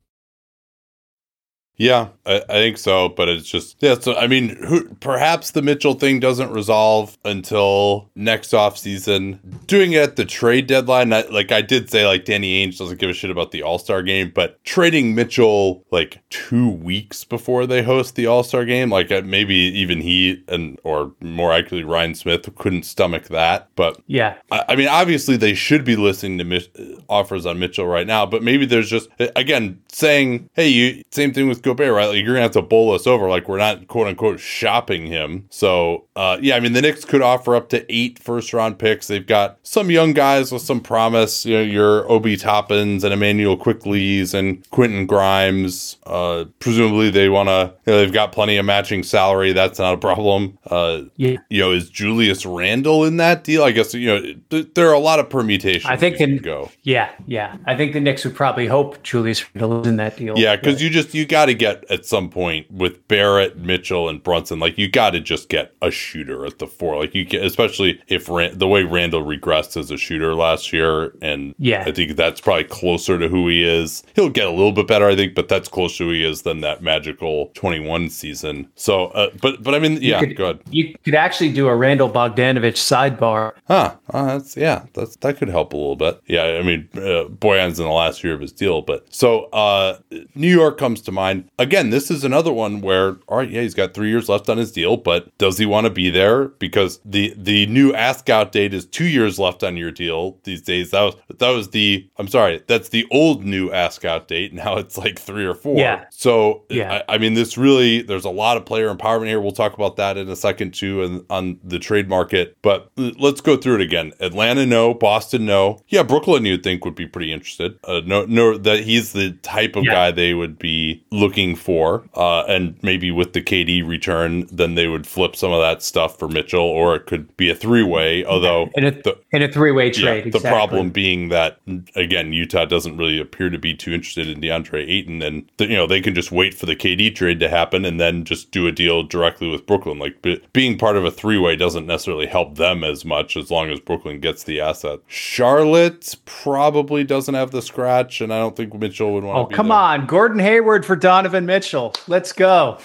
[1.81, 3.95] Yeah, I, I, think so, but it's just yeah.
[3.99, 9.39] So I mean, who, perhaps the Mitchell thing doesn't resolve until next off season.
[9.65, 12.99] Doing it at the trade deadline, I, like I did say, like Danny Ainge doesn't
[12.99, 17.65] give a shit about the All Star game, but trading Mitchell like two weeks before
[17.65, 21.83] they host the All Star game, like uh, maybe even he and or more accurately
[21.83, 23.69] Ryan Smith couldn't stomach that.
[23.75, 27.87] But yeah, I, I mean, obviously they should be listening to Mi- offers on Mitchell
[27.87, 32.07] right now, but maybe there's just again saying, hey, you same thing with Gobert, right?
[32.07, 33.29] Like you're gonna have to bowl us over.
[33.29, 35.45] Like we're not quote unquote shopping him.
[35.49, 39.07] So uh, yeah, I mean the Knicks could offer up to eight first round picks.
[39.07, 41.45] They've got some young guys with some promise.
[41.45, 45.97] You know, your Obi Toppins and Immanuel Quickley's and Quentin Grimes.
[46.05, 47.73] Uh, presumably they want to.
[47.85, 49.53] You know, they've got plenty of matching salary.
[49.53, 50.57] That's not a problem.
[50.65, 51.37] Uh, yeah.
[51.49, 53.63] You know, is Julius Randle in that deal?
[53.63, 55.85] I guess you know th- there are a lot of permutations.
[55.85, 56.69] I think can go.
[56.83, 57.57] Yeah, yeah.
[57.65, 60.37] I think the Knicks would probably hope Julius Randle is in that deal.
[60.37, 64.21] Yeah, because you just you got to get at some point with Barrett, Mitchell, and
[64.21, 64.59] Brunson.
[64.59, 66.97] Like you got to just get a shooter at the four.
[66.97, 71.15] Like you can, especially if Rand, the way Randle regressed as a shooter last year,
[71.21, 74.03] and yeah, I think that's probably closer to who he is.
[74.15, 76.43] He'll get a little bit better, I think, but that's closer to who he is
[76.43, 78.69] than that magical twenty one season.
[78.75, 80.61] So, uh, but but I mean, yeah, could, go ahead.
[80.69, 83.53] You could actually do a Randle Bogdanovich sidebar.
[83.67, 83.95] Huh?
[84.09, 86.21] Uh, that's yeah, that's that could help a little bit.
[86.27, 89.99] Yeah, I mean, uh, Bojan's in the last year of his deal, but so uh,
[90.35, 91.89] New York comes to mind again.
[91.89, 94.71] This is another one where all right, yeah, he's got three years left on his
[94.71, 96.47] deal, but does he want to be there?
[96.47, 100.61] Because the the new ask out date is two years left on your deal these
[100.61, 100.91] days.
[100.91, 104.53] That was that was the I'm sorry, that's the old new ask out date.
[104.61, 105.75] Now it's like three or four.
[105.77, 106.05] Yeah.
[106.11, 109.41] So yeah, I, I mean, this really there's a lot of player empowerment here.
[109.41, 112.57] We'll talk about that in a second too, and on the trade market.
[112.61, 114.13] But let's go through it again.
[114.19, 114.93] Atlanta, no.
[114.93, 115.81] Boston, no.
[115.87, 117.79] Yeah, Brooklyn, you'd think would be pretty interested.
[117.83, 119.91] Uh, no, no, that he's the type of yeah.
[119.91, 122.03] guy they would be looking for.
[122.13, 126.17] Uh, and maybe with the KD return, then they would flip some of that stuff
[126.17, 128.25] for Mitchell, or it could be a three way.
[128.25, 131.59] Although in a, the, in a three way trade, yeah, the problem being that
[131.95, 135.75] again, Utah doesn't really appear to be too interested in DeAndre Ayton, and the, you
[135.75, 138.67] know they can just wait for the KD trade to happen and then just do
[138.67, 139.99] a deal directly with Brooklyn.
[139.99, 143.51] Like b- being part of a three way doesn't necessarily help them as much as
[143.51, 144.99] long as Brooklyn gets the asset.
[145.07, 149.37] Charlotte probably doesn't have the scratch, and I don't think Mitchell would want.
[149.37, 149.77] Oh, come there.
[149.77, 151.93] on, Gordon Hayward for Donovan Mitchell.
[152.07, 152.79] Let's go.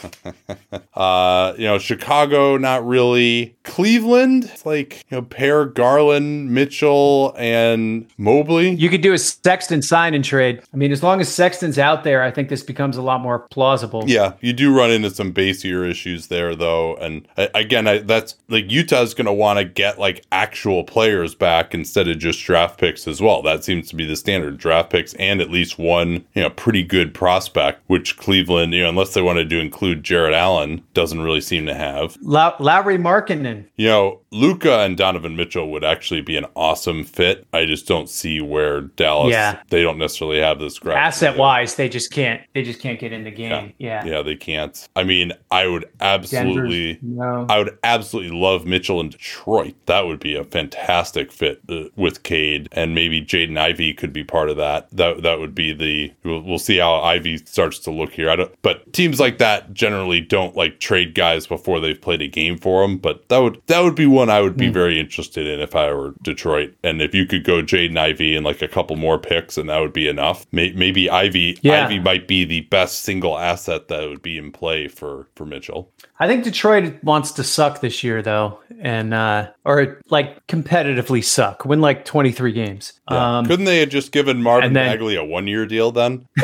[0.95, 3.57] uh, you know, Chicago, not really.
[3.65, 8.71] Cleveland, it's like you know, pair Garland, Mitchell, and Mobley.
[8.71, 10.63] You could do a Sexton sign and trade.
[10.73, 13.39] I mean, as long as Sexton's out there, I think this becomes a lot more
[13.39, 14.05] plausible.
[14.07, 18.71] Yeah, you do run into some basier issues there, though, and again, I, that's like
[18.71, 23.09] Utah's going to want to get like actual players back instead of just draft picks
[23.09, 23.41] as well.
[23.41, 26.83] That seems to be the standard: draft picks and at least one, you know, pretty
[26.83, 31.41] good prospect, which Cleveland, you know, unless they wanted to include Jarrett Allen, doesn't really
[31.41, 32.19] seem to have.
[32.21, 33.67] Low- Lauri Markkanen.
[33.77, 37.47] You know, Luka and Donovan Mitchell would actually be an awesome fit.
[37.53, 39.31] I just don't see where Dallas.
[39.31, 39.61] Yeah.
[39.71, 40.97] they don't necessarily have this grab.
[40.97, 42.43] Asset wise, they just can't.
[42.53, 43.75] They just can't get in the game.
[43.79, 44.05] Yeah.
[44.05, 44.89] Yeah, they can't.
[44.97, 46.99] I mean, I would absolutely.
[47.03, 47.47] No.
[47.49, 49.75] I would absolutely love Mitchell in Detroit.
[49.87, 54.25] That would be a fantastic fit uh, with Cade, and maybe Jaden Ivey could be
[54.25, 54.89] part of that.
[54.91, 56.13] That that would be the.
[56.25, 58.29] We'll, we'll see how Ivey starts to look here.
[58.31, 62.29] I don't, but teams like that generally don't like trade guys before they've played a
[62.29, 62.97] game for them.
[62.99, 65.93] But that would that would be one I would be very interested in if I
[65.93, 66.75] were Detroit.
[66.83, 69.79] And if you could go Jaden Ivey and like a couple more picks, and that
[69.81, 70.47] would be enough.
[70.53, 71.85] May, maybe Ivey Yeah.
[71.85, 75.91] Ivey might be the best single asset that would be in play for for Mitchell.
[76.19, 81.65] I think Detroit wants to suck this year, though, and uh, or like competitively suck,
[81.67, 82.95] win like twenty three games.
[83.09, 86.27] Um, Couldn't they have just given Marvin and then- Bagley a one year deal then?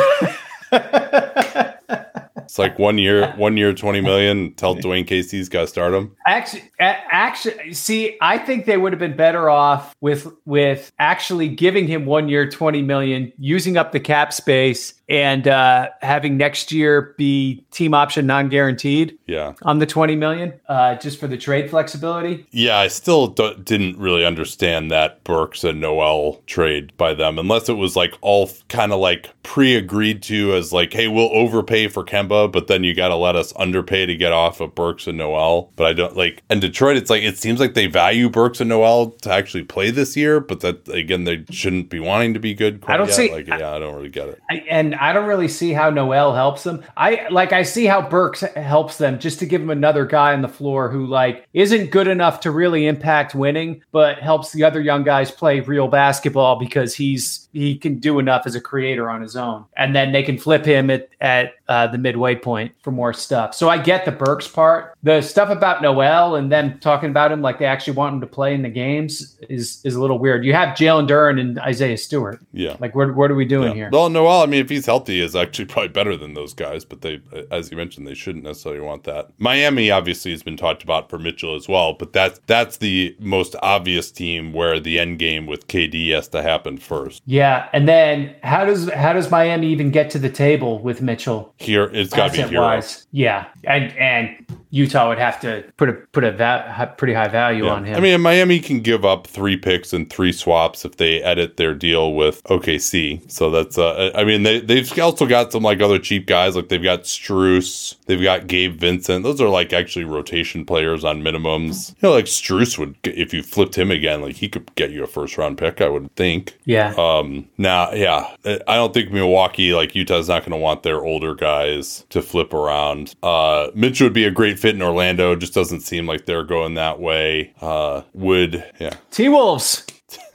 [2.53, 4.53] it's like one year, one year, twenty million.
[4.53, 6.15] Tell Dwane Casey's got to start him.
[6.27, 11.87] Actually, actually, see, I think they would have been better off with with actually giving
[11.87, 17.15] him one year, twenty million, using up the cap space, and uh, having next year
[17.17, 21.71] be team option non guaranteed Yeah, on the twenty million, uh, just for the trade
[21.71, 22.47] flexibility.
[22.51, 22.77] yeah.
[22.77, 27.75] I still d- didn't really understand that Burks and Noel trade by them, unless it
[27.79, 32.05] was like all kind of like pre agreed to as like, hey, we'll overpay for
[32.05, 35.19] Kemba, but then you got to let us underpay to get off of Burks and
[35.19, 35.71] Noel.
[35.77, 38.69] But I don't like, and Detroit, it's like it seems like they value Burks and
[38.69, 42.55] Noel to actually play this year, but that again, they shouldn't be wanting to be
[42.55, 42.81] good.
[42.81, 43.17] quite I don't yet.
[43.17, 44.41] see- Like, yeah, I don't really get it.
[44.51, 46.83] I, and I don't really see how Noel helps them.
[46.97, 50.43] I like I see how Burks helps them just to give them another guy on
[50.43, 54.81] the floor who like isn't good enough to really impact winning, but helps the other
[54.81, 59.21] young guys play real basketball because he's he can do enough as a creator on
[59.21, 59.65] his own.
[59.77, 63.55] And then they can flip him at at uh, the midway point for more stuff.
[63.55, 64.95] So I get the Burks part.
[65.03, 68.27] The stuff about Noel and them talking about him like they actually want him to
[68.27, 70.45] play in the games is is a little weird.
[70.45, 72.41] You have Jalen Duren and Isaiah Stewart.
[72.53, 72.77] Yeah.
[72.79, 73.75] Like what what are we doing Yeah.
[73.75, 73.91] here?
[73.93, 76.85] Well, Noel, I mean, if he's healthy, is actually probably better than those guys.
[76.85, 79.31] But they, as you mentioned, they shouldn't necessarily want that.
[79.39, 83.57] Miami obviously has been talked about for Mitchell as well, but that's that's the most
[83.63, 87.23] obvious team where the end game with KD has to happen first.
[87.27, 91.55] Yeah, and then how does how does Miami even get to the table with Mitchell?
[91.63, 92.63] Here, it's got to be hero.
[92.63, 93.07] wise?
[93.13, 97.65] Yeah, and and Utah would have to put a put a va- pretty high value
[97.67, 97.73] Yeah.
[97.73, 97.97] on him.
[97.97, 101.75] I mean, Miami can give up three picks and three swaps if they edit their
[101.75, 103.21] deal with OKC.
[103.31, 106.57] So that's, uh, I mean, they, they've also got some like other cheap guys.
[106.57, 109.25] Like they've got Strus, they've got Gabe Vincent.
[109.25, 111.91] Those are like actually rotation players on minimums.
[112.01, 115.05] You know, like Strus would, if you flipped him again, like he could get you
[115.05, 116.59] a first round pick, I would think.
[116.65, 121.05] yeah, Um, now, yeah, I don't think Milwaukee, like Utah's not going to want their
[121.05, 123.17] older guys to flip around.
[123.21, 125.35] Uh, Mitch would be a great fit in Orlando.
[125.35, 127.53] Just doesn't seem like they're going that way.
[127.61, 128.95] Uh, would, yeah.
[129.11, 129.85] T Wolves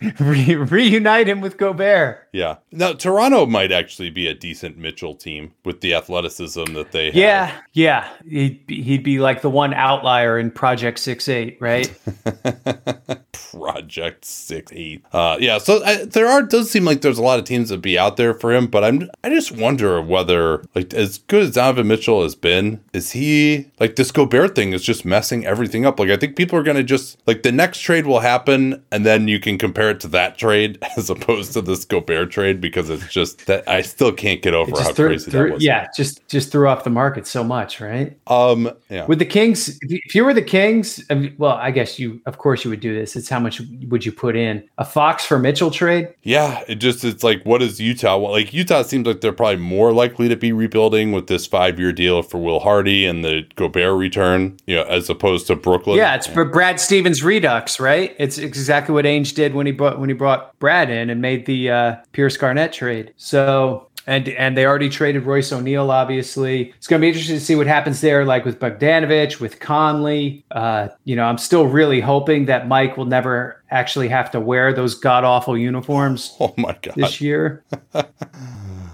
[0.20, 2.28] Re- reunite him with Gobert.
[2.32, 2.56] yeah.
[2.70, 7.14] Now, Toronto might actually be a decent Mitchell team with the athleticism that they have.
[7.14, 11.92] Yeah, yeah, he'd be, he'd be like the one outlier in Project Six Eight, right?
[13.32, 15.04] Project Six Eight.
[15.12, 17.78] Uh, yeah, so I, there are does seem like there's a lot of teams that
[17.78, 21.50] be out there for him, but I'm I just wonder whether like as good as
[21.52, 25.98] Donovan Mitchell has been, is he like this Gobert thing is just messing everything up?
[25.98, 29.28] Like I think people are gonna just like the next trade will happen, and then
[29.28, 29.58] you can
[29.88, 33.68] compare it to that trade as opposed to this Gobert trade because it's just that
[33.68, 35.64] I still can't get over how threw, crazy threw- that was.
[35.64, 38.16] yeah, just just threw off the market so much, right?
[38.26, 38.70] Um.
[38.90, 39.06] Yeah.
[39.06, 41.04] With the Kings, if you, were the Kings,
[41.36, 43.16] well, I guess you, of course, you would do this.
[43.16, 46.08] It's how much would you put in a Fox for Mitchell trade?
[46.22, 48.32] Yeah, it just it's like what is Utah want?
[48.32, 51.92] Like Utah seems like they're probably more likely to be rebuilding with this five year
[51.92, 55.96] deal for Will Hardy and the Gobert return, you know, as opposed to Brooklyn.
[55.96, 58.14] Yeah, it's for Brad Stevens Redux, right?
[58.18, 61.46] It's exactly what Ainge did when he brought when he brought Brad in and made
[61.46, 63.14] the uh, Pierce Garnett trade.
[63.16, 63.86] So.
[64.06, 66.70] And, and they already traded Royce O'Neale, obviously.
[66.78, 70.46] It's going to be interesting to see what happens there, like with Bogdanovich, with Conley.
[70.50, 74.72] Uh, you know, I'm still really hoping that Mike will never actually have to wear
[74.72, 76.94] those god awful uniforms Oh my god.
[76.96, 77.62] this year.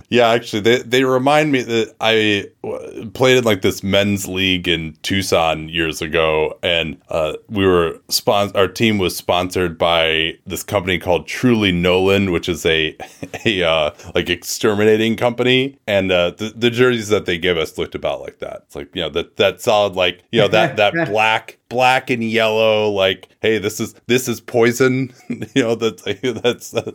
[0.09, 4.69] Yeah, actually, they they remind me that I w- played in like this men's league
[4.69, 10.63] in Tucson years ago, and uh, we were spon- Our team was sponsored by this
[10.63, 12.97] company called Truly Nolen, which is a
[13.45, 17.95] a uh, like exterminating company, and uh, the the jerseys that they give us looked
[17.95, 18.63] about like that.
[18.67, 22.23] It's like you know that that solid like you know that that black black and
[22.23, 22.89] yellow.
[22.89, 25.13] Like, hey, this is this is poison.
[25.29, 26.75] you know, that's that's.
[26.75, 26.93] Uh,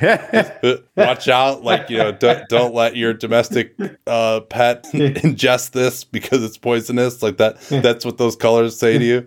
[0.96, 1.64] watch out!
[1.64, 3.74] Like, you know, don't don't let your domestic
[4.06, 7.22] uh, pet ingest this because it's poisonous.
[7.22, 7.60] Like that.
[7.68, 9.26] That's what those colors say to you.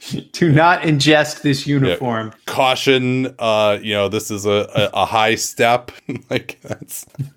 [0.32, 2.28] Do not ingest this uniform.
[2.28, 2.38] Yeah.
[2.46, 5.90] Caution, uh, you know, this is a, a, a high step.
[6.30, 7.06] like that's,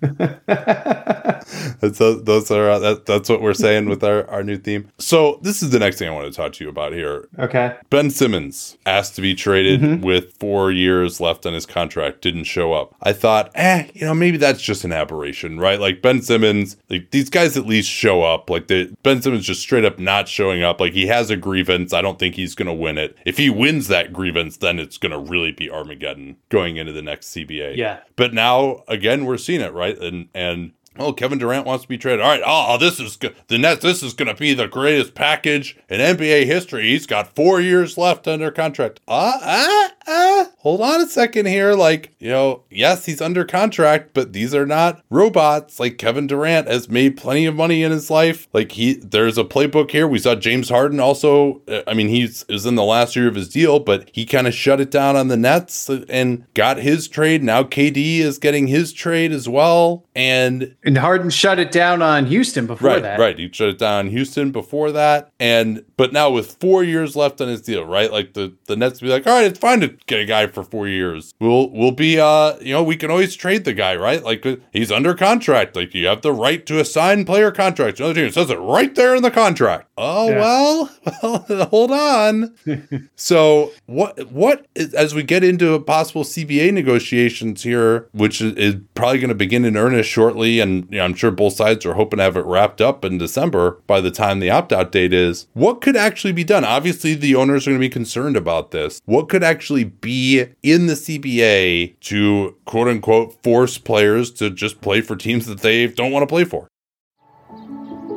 [1.80, 4.88] that's those are uh, that, that's what we're saying with our, our new theme.
[4.98, 7.28] So this is the next thing I want to talk to you about here.
[7.38, 7.76] Okay.
[7.90, 10.04] Ben Simmons asked to be traded mm-hmm.
[10.04, 12.94] with four years left on his contract, didn't show up.
[13.02, 15.80] I thought, eh, you know, maybe that's just an aberration, right?
[15.80, 18.48] Like Ben Simmons, like these guys at least show up.
[18.48, 20.80] Like the Ben Simmons just straight up not showing up.
[20.80, 21.92] Like he has a grievance.
[21.92, 23.16] I don't think he's gonna win it.
[23.24, 27.02] If he wins that grievance, then it's going to really be Armageddon going into the
[27.02, 27.76] next CBA.
[27.76, 28.00] Yeah.
[28.16, 31.98] But now again, we're seeing it right, and and oh, Kevin Durant wants to be
[31.98, 32.20] traded.
[32.20, 33.18] All right, oh, this is.
[33.48, 33.82] The Nets.
[33.82, 36.88] This is going to be the greatest package in NBA history.
[36.88, 39.00] He's got four years left under contract.
[39.08, 40.48] Ah, ah, ah.
[40.58, 41.72] Hold on a second here.
[41.72, 45.80] Like, you know, yes, he's under contract, but these are not robots.
[45.80, 48.46] Like Kevin Durant has made plenty of money in his life.
[48.52, 50.06] Like he, there's a playbook here.
[50.06, 51.62] We saw James Harden also.
[51.66, 54.46] Uh, I mean, he's is in the last year of his deal, but he kind
[54.46, 57.42] of shut it down on the Nets and got his trade.
[57.42, 62.26] Now KD is getting his trade as well, and and Harden shut it down on
[62.26, 63.20] Houston before right, that.
[63.20, 63.38] Right, right.
[63.38, 67.40] he shut it down on Houston before that, and but now with four years left
[67.40, 68.10] on his deal, right?
[68.10, 70.64] Like the the Nets be like, all right, it's fine to get a guy for
[70.64, 71.32] four years.
[71.38, 74.24] We'll we'll be uh you know we can always trade the guy, right?
[74.24, 75.76] Like uh, he's under contract.
[75.76, 78.00] Like you have the right to assign player contracts.
[78.00, 79.88] Another team says it right there in the contract.
[79.96, 80.40] Oh yeah.
[80.40, 80.90] well,
[81.22, 82.52] well, hold on.
[83.14, 89.20] so what what as we get into a possible CBA negotiations here, which is probably
[89.20, 92.18] going to begin in earnest shortly, and you know, I'm sure both sides are hoping
[92.18, 95.46] to have it wrapped up in December by the time the opt out date is.
[95.52, 96.64] What could actually be done?
[96.64, 99.00] Obviously, the owners are going to be concerned about this.
[99.04, 105.00] What could actually be in the CBA to quote unquote force players to just play
[105.00, 106.68] for teams that they don't want to play for?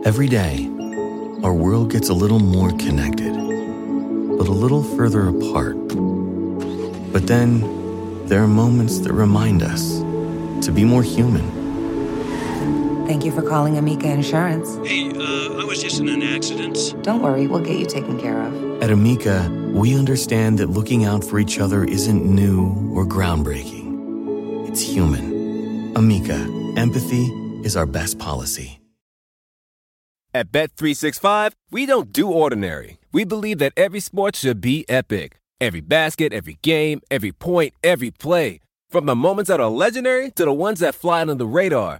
[0.06, 0.70] Every day,
[1.44, 5.78] our world gets a little more connected, but a little further apart.
[7.14, 10.00] But then, there are moments that remind us
[10.66, 11.63] to be more human
[13.06, 14.76] Thank you for calling Amica Insurance.
[14.88, 16.96] Hey, uh, I was just in an accident.
[17.04, 18.82] Don't worry, we'll get you taken care of.
[18.82, 24.70] At Amica, we understand that looking out for each other isn't new or groundbreaking.
[24.70, 25.92] It's human.
[25.98, 27.26] Amica, empathy
[27.64, 28.80] is our best policy.
[30.34, 33.00] At Bet365, we don't do ordinary.
[33.12, 35.40] We believe that every sport should be epic.
[35.60, 38.62] Every basket, every game, every point, every play.
[38.90, 42.00] From the moments that are legendary to the ones that fly under the radar.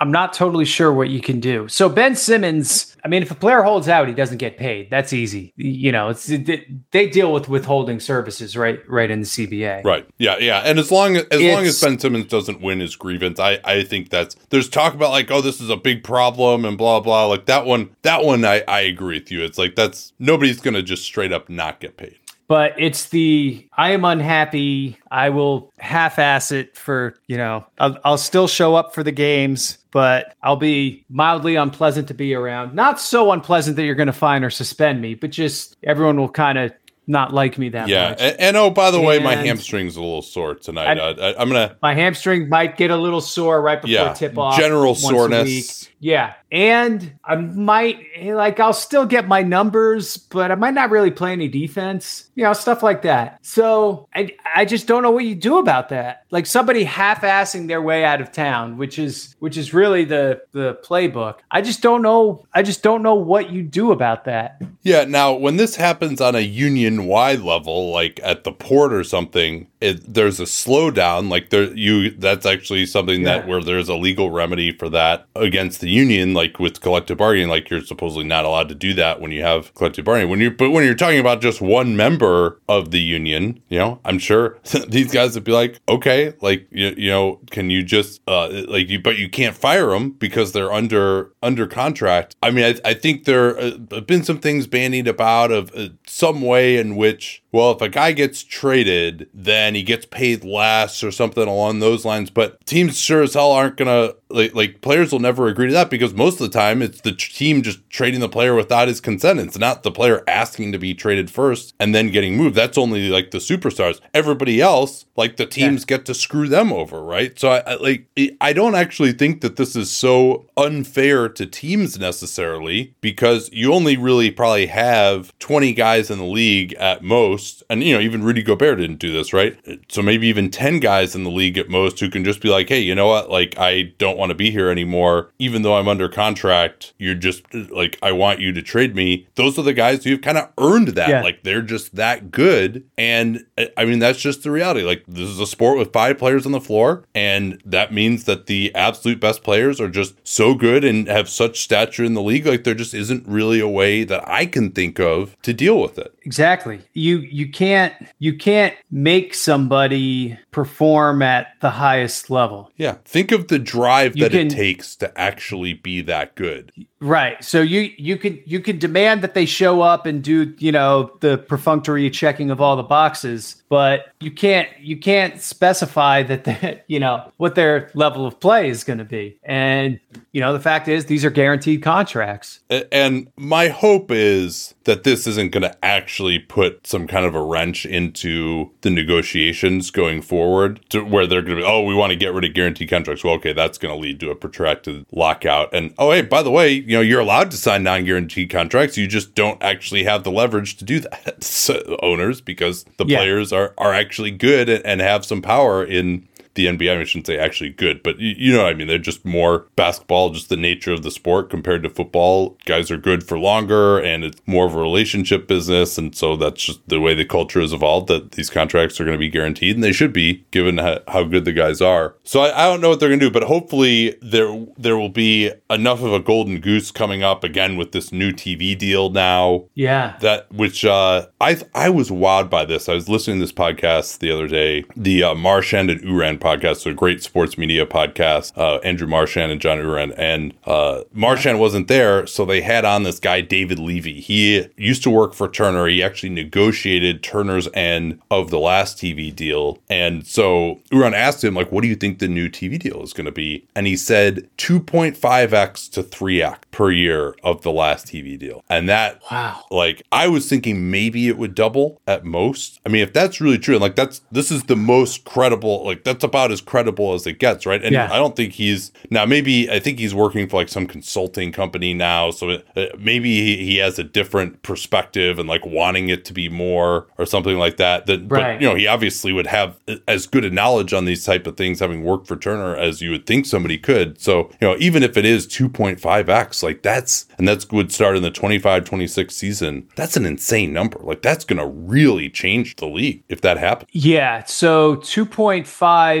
[0.00, 1.68] I'm not totally sure what you can do.
[1.68, 4.90] So Ben Simmons, I mean, if a player holds out, he doesn't get paid.
[4.90, 5.52] That's easy.
[5.56, 9.84] You know, it's they deal with withholding services right, right in the CBA.
[9.84, 10.06] Right.
[10.18, 10.38] Yeah.
[10.38, 10.62] Yeah.
[10.64, 13.58] And as long as as it's, long as Ben Simmons doesn't win his grievance, I
[13.64, 17.00] I think that's there's talk about like, oh, this is a big problem and blah
[17.00, 17.26] blah.
[17.26, 19.42] Like that one, that one, I I agree with you.
[19.42, 23.92] It's like that's nobody's gonna just straight up not get paid but it's the I
[23.92, 24.98] am unhappy.
[25.10, 27.64] I will half-ass it for you know.
[27.78, 32.34] I'll, I'll, still show up for the games, but I'll be mildly unpleasant to be
[32.34, 32.74] around.
[32.74, 36.28] Not so unpleasant that you're going to fine or suspend me, but just everyone will
[36.28, 36.72] kind of
[37.06, 38.10] not like me that yeah.
[38.10, 38.20] much.
[38.20, 40.98] Yeah, and, and, oh, by the and way, my hamstring's a little sore tonight.
[40.98, 41.76] I, uh, am gonna.
[41.80, 44.58] My hamstring might get a little sore right before yeah, tip off.
[44.58, 45.87] General soreness.
[46.00, 51.10] Yeah, and I might like I'll still get my numbers, but I might not really
[51.10, 52.30] play any defense.
[52.34, 53.38] You know, stuff like that.
[53.42, 56.24] So I I just don't know what you do about that.
[56.30, 60.78] Like somebody half-assing their way out of town, which is which is really the the
[60.84, 61.38] playbook.
[61.50, 62.46] I just don't know.
[62.54, 64.62] I just don't know what you do about that.
[64.82, 65.04] Yeah.
[65.04, 70.14] Now, when this happens on a union-wide level, like at the port or something, it,
[70.14, 71.30] there's a slowdown.
[71.30, 73.38] Like there, you that's actually something yeah.
[73.38, 77.48] that where there's a legal remedy for that against the union, like with collective bargaining,
[77.48, 80.30] like you're supposedly not allowed to do that when you have collective bargaining.
[80.30, 84.00] When you but when you're talking about just one member of the union, you know,
[84.04, 88.20] I'm sure these guys would be like, okay, like you, you know, can you just
[88.26, 92.36] uh like you, but you can't fire them because they're under under contract.
[92.42, 95.88] I mean, I, I think there uh, have been some things bandied about of uh,
[96.06, 101.02] some way in which well, if a guy gets traded, then he gets paid less
[101.02, 102.28] or something along those lines.
[102.30, 105.90] But teams sure as hell aren't gonna like, like players will never agree to that
[105.90, 109.40] because most of the time it's the team just trading the player without his consent.
[109.40, 112.54] It's not the player asking to be traded first and then getting moved.
[112.54, 114.00] That's only like the superstars.
[114.12, 115.96] Everybody else, like the teams yeah.
[115.96, 117.38] get to screw them over, right?
[117.38, 118.06] So I, I like
[118.40, 123.96] I don't actually think that this is so unfair to teams necessarily because you only
[123.96, 127.62] really probably have 20 guys in the league at most.
[127.70, 129.58] And you know, even Rudy Gobert didn't do this, right?
[129.88, 132.68] So maybe even 10 guys in the league at most who can just be like,
[132.68, 133.30] "Hey, you know what?
[133.30, 136.92] Like I don't want to be here anymore even though I'm under contract.
[136.98, 140.38] You're just like I want you to trade me." Those are the guys who've kind
[140.38, 141.08] of earned that.
[141.08, 141.22] Yeah.
[141.22, 142.84] Like they're just that good.
[142.98, 143.46] And
[143.76, 144.82] I mean, that's just the reality.
[144.82, 148.46] Like this is a sport with five players on the floor and that means that
[148.46, 152.46] the absolute best players are just so good and have such stature in the league
[152.46, 155.98] like there just isn't really a way that I can think of to deal with
[155.98, 156.14] it.
[156.22, 156.80] Exactly.
[156.92, 162.70] You you can't you can't make somebody perform at the highest level.
[162.76, 162.96] Yeah.
[163.04, 166.72] Think of the drive you that can, it takes to actually be that good.
[167.00, 167.42] Right.
[167.44, 171.12] So you you can you can demand that they show up and do, you know,
[171.20, 176.84] the perfunctory checking of all the boxes, but you can't you can't specify that that,
[176.88, 179.38] you know, what their level of play is going to be.
[179.44, 180.00] And
[180.32, 182.60] you know, the fact is these are guaranteed contracts.
[182.90, 187.42] And my hope is that this isn't going to actually put some kind of a
[187.42, 192.08] wrench into the negotiations going forward to where they're going to be, oh, we want
[192.08, 193.22] to get rid of guaranteed contracts.
[193.22, 195.68] Well, okay, that's going to lead to a protracted lockout.
[195.74, 198.96] And oh, hey, by the way, you know, you're allowed to sign non-guaranteed contracts.
[198.96, 203.18] You just don't actually have the leverage to do that, so, owners, because the yeah.
[203.18, 206.26] players are are actually good and have some power in
[206.58, 207.00] the NBA.
[207.00, 208.88] I shouldn't say actually good, but you, you know what I mean.
[208.88, 212.58] They're just more basketball, just the nature of the sport compared to football.
[212.64, 216.62] Guys are good for longer, and it's more of a relationship business, and so that's
[216.62, 218.08] just the way the culture has evolved.
[218.08, 221.22] That these contracts are going to be guaranteed, and they should be, given how, how
[221.22, 222.16] good the guys are.
[222.24, 225.08] So I, I don't know what they're going to do, but hopefully there there will
[225.08, 229.66] be enough of a golden goose coming up again with this new TV deal now.
[229.74, 232.88] Yeah, that which uh, I I was wowed by this.
[232.88, 236.47] I was listening to this podcast the other day, the uh, Marchand and Ourand podcast
[236.48, 238.56] podcast, so great sports media podcast.
[238.56, 243.02] Uh, Andrew Marchand and John Ourand, and uh, Marchand wasn't there, so they had on
[243.02, 244.20] this guy David Levy.
[244.20, 245.86] He used to work for Turner.
[245.86, 251.54] He actually negotiated Turner's end of the last TV deal, and so Ourand asked him
[251.54, 253.96] like, "What do you think the new TV deal is going to be?" And he
[253.96, 260.02] said 2.5x to 3x per year of the last TV deal, and that wow, like
[260.12, 262.80] I was thinking maybe it would double at most.
[262.86, 266.24] I mean, if that's really true, like that's this is the most credible, like that's
[266.24, 267.82] about about as credible as it gets, right?
[267.82, 268.12] And yeah.
[268.12, 269.24] I don't think he's now.
[269.24, 273.30] Maybe I think he's working for like some consulting company now, so it, uh, maybe
[273.40, 277.58] he, he, has a different perspective and like wanting it to be more or something
[277.58, 278.06] like that.
[278.06, 278.28] That, right.
[278.28, 281.56] but you know, he obviously would have as good a knowledge on these type of
[281.56, 284.20] things, having worked for Turner, as you would think somebody could.
[284.20, 287.68] So you know, even if it is two point five x, like that's and that's
[287.70, 289.88] would start in the 25-26 season.
[289.96, 290.98] That's an insane number.
[291.00, 293.90] Like that's going to really change the league if that happens.
[293.92, 294.44] Yeah.
[294.44, 295.24] So two